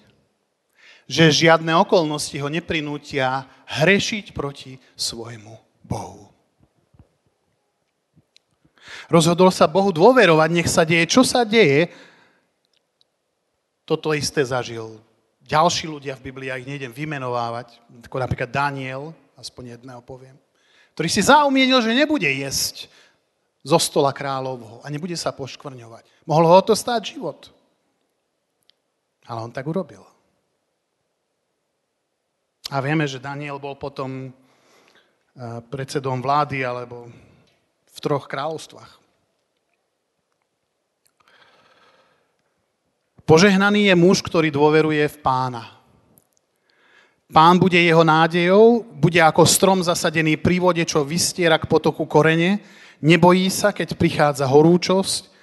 že 1.10 1.34
žiadne 1.46 1.74
okolnosti 1.82 2.34
ho 2.38 2.50
neprinútia 2.50 3.50
hrešiť 3.66 4.34
proti 4.34 4.78
svojmu 4.94 5.58
Bohu. 5.82 6.30
Rozhodol 9.10 9.50
sa 9.50 9.66
Bohu 9.66 9.90
dôverovať, 9.90 10.50
nech 10.54 10.70
sa 10.70 10.86
deje, 10.86 11.06
čo 11.10 11.26
sa 11.26 11.46
deje. 11.46 11.90
Toto 13.84 14.15
isté 14.15 14.43
zažil 14.43 15.00
ďalší 15.43 15.91
ľudia 15.91 16.15
v 16.15 16.32
Biblii, 16.32 16.48
ja 16.50 16.60
ich 16.60 16.67
nejdem 16.67 16.96
vymenovávať, 16.96 17.76
ako 18.08 18.17
napríklad 18.19 18.48
Daniel, 18.48 19.12
aspoň 19.36 19.76
jedného 19.80 20.00
poviem, 20.00 20.39
ktorý 20.96 21.10
si 21.12 21.22
zaumienil, 21.26 21.84
že 21.84 21.91
nebude 21.91 22.28
jesť 22.28 22.88
zo 23.63 23.80
stola 23.80 24.15
kráľovho 24.15 24.84
a 24.84 24.88
nebude 24.88 25.15
sa 25.15 25.36
poškvrňovať. 25.36 26.04
Mohlo 26.28 26.48
ho 26.52 26.62
to 26.63 26.76
stáť 26.76 27.15
život. 27.15 27.52
Ale 29.24 29.39
on 29.39 29.52
tak 29.56 29.63
urobil. 29.63 30.04
A 32.72 32.80
vieme, 32.84 33.08
že 33.08 33.24
Daniel 33.24 33.60
bol 33.60 33.76
potom 33.76 34.28
eh, 34.28 34.34
predsedom 35.72 36.19
vlády 36.19 36.63
alebo 36.63 37.08
v 37.88 38.00
troch 38.04 38.28
kráľovstvách. 38.28 39.03
Požehnaný 43.24 43.88
je 43.88 43.96
muž, 43.96 44.20
ktorý 44.20 44.52
dôveruje 44.52 45.08
v 45.08 45.18
pána. 45.24 45.80
Pán 47.34 47.58
bude 47.58 47.80
jeho 47.80 48.04
nádejou, 48.04 48.84
bude 48.94 49.18
ako 49.18 49.48
strom 49.48 49.80
zasadený 49.82 50.38
pri 50.38 50.60
vode, 50.60 50.84
čo 50.86 51.08
vystiera 51.08 51.58
k 51.58 51.66
potoku 51.66 52.06
korene, 52.06 52.62
nebojí 53.02 53.50
sa, 53.50 53.74
keď 53.74 53.96
prichádza 53.98 54.46
horúčosť, 54.46 55.34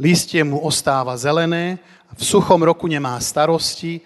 listie 0.00 0.42
mu 0.42 0.58
ostáva 0.64 1.14
zelené, 1.14 1.78
v 2.16 2.22
suchom 2.24 2.58
roku 2.64 2.88
nemá 2.88 3.14
starosti 3.20 4.00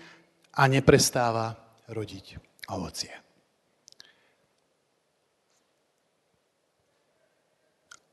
a 0.53 0.67
neprestáva 0.67 1.55
rodiť 1.89 2.37
ovocie. 2.69 3.15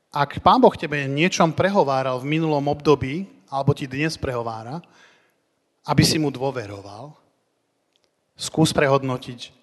Ak 0.08 0.40
Pán 0.40 0.62
Boh 0.62 0.72
tebe 0.72 1.04
niečom 1.04 1.52
prehováral 1.52 2.16
v 2.22 2.32
minulom 2.38 2.64
období, 2.64 3.28
alebo 3.52 3.76
ti 3.76 3.84
dnes 3.84 4.16
prehovára, 4.16 4.80
aby 5.88 6.04
si 6.04 6.20
mu 6.20 6.28
dôveroval, 6.28 7.16
skús 8.36 8.76
prehodnotiť, 8.76 9.57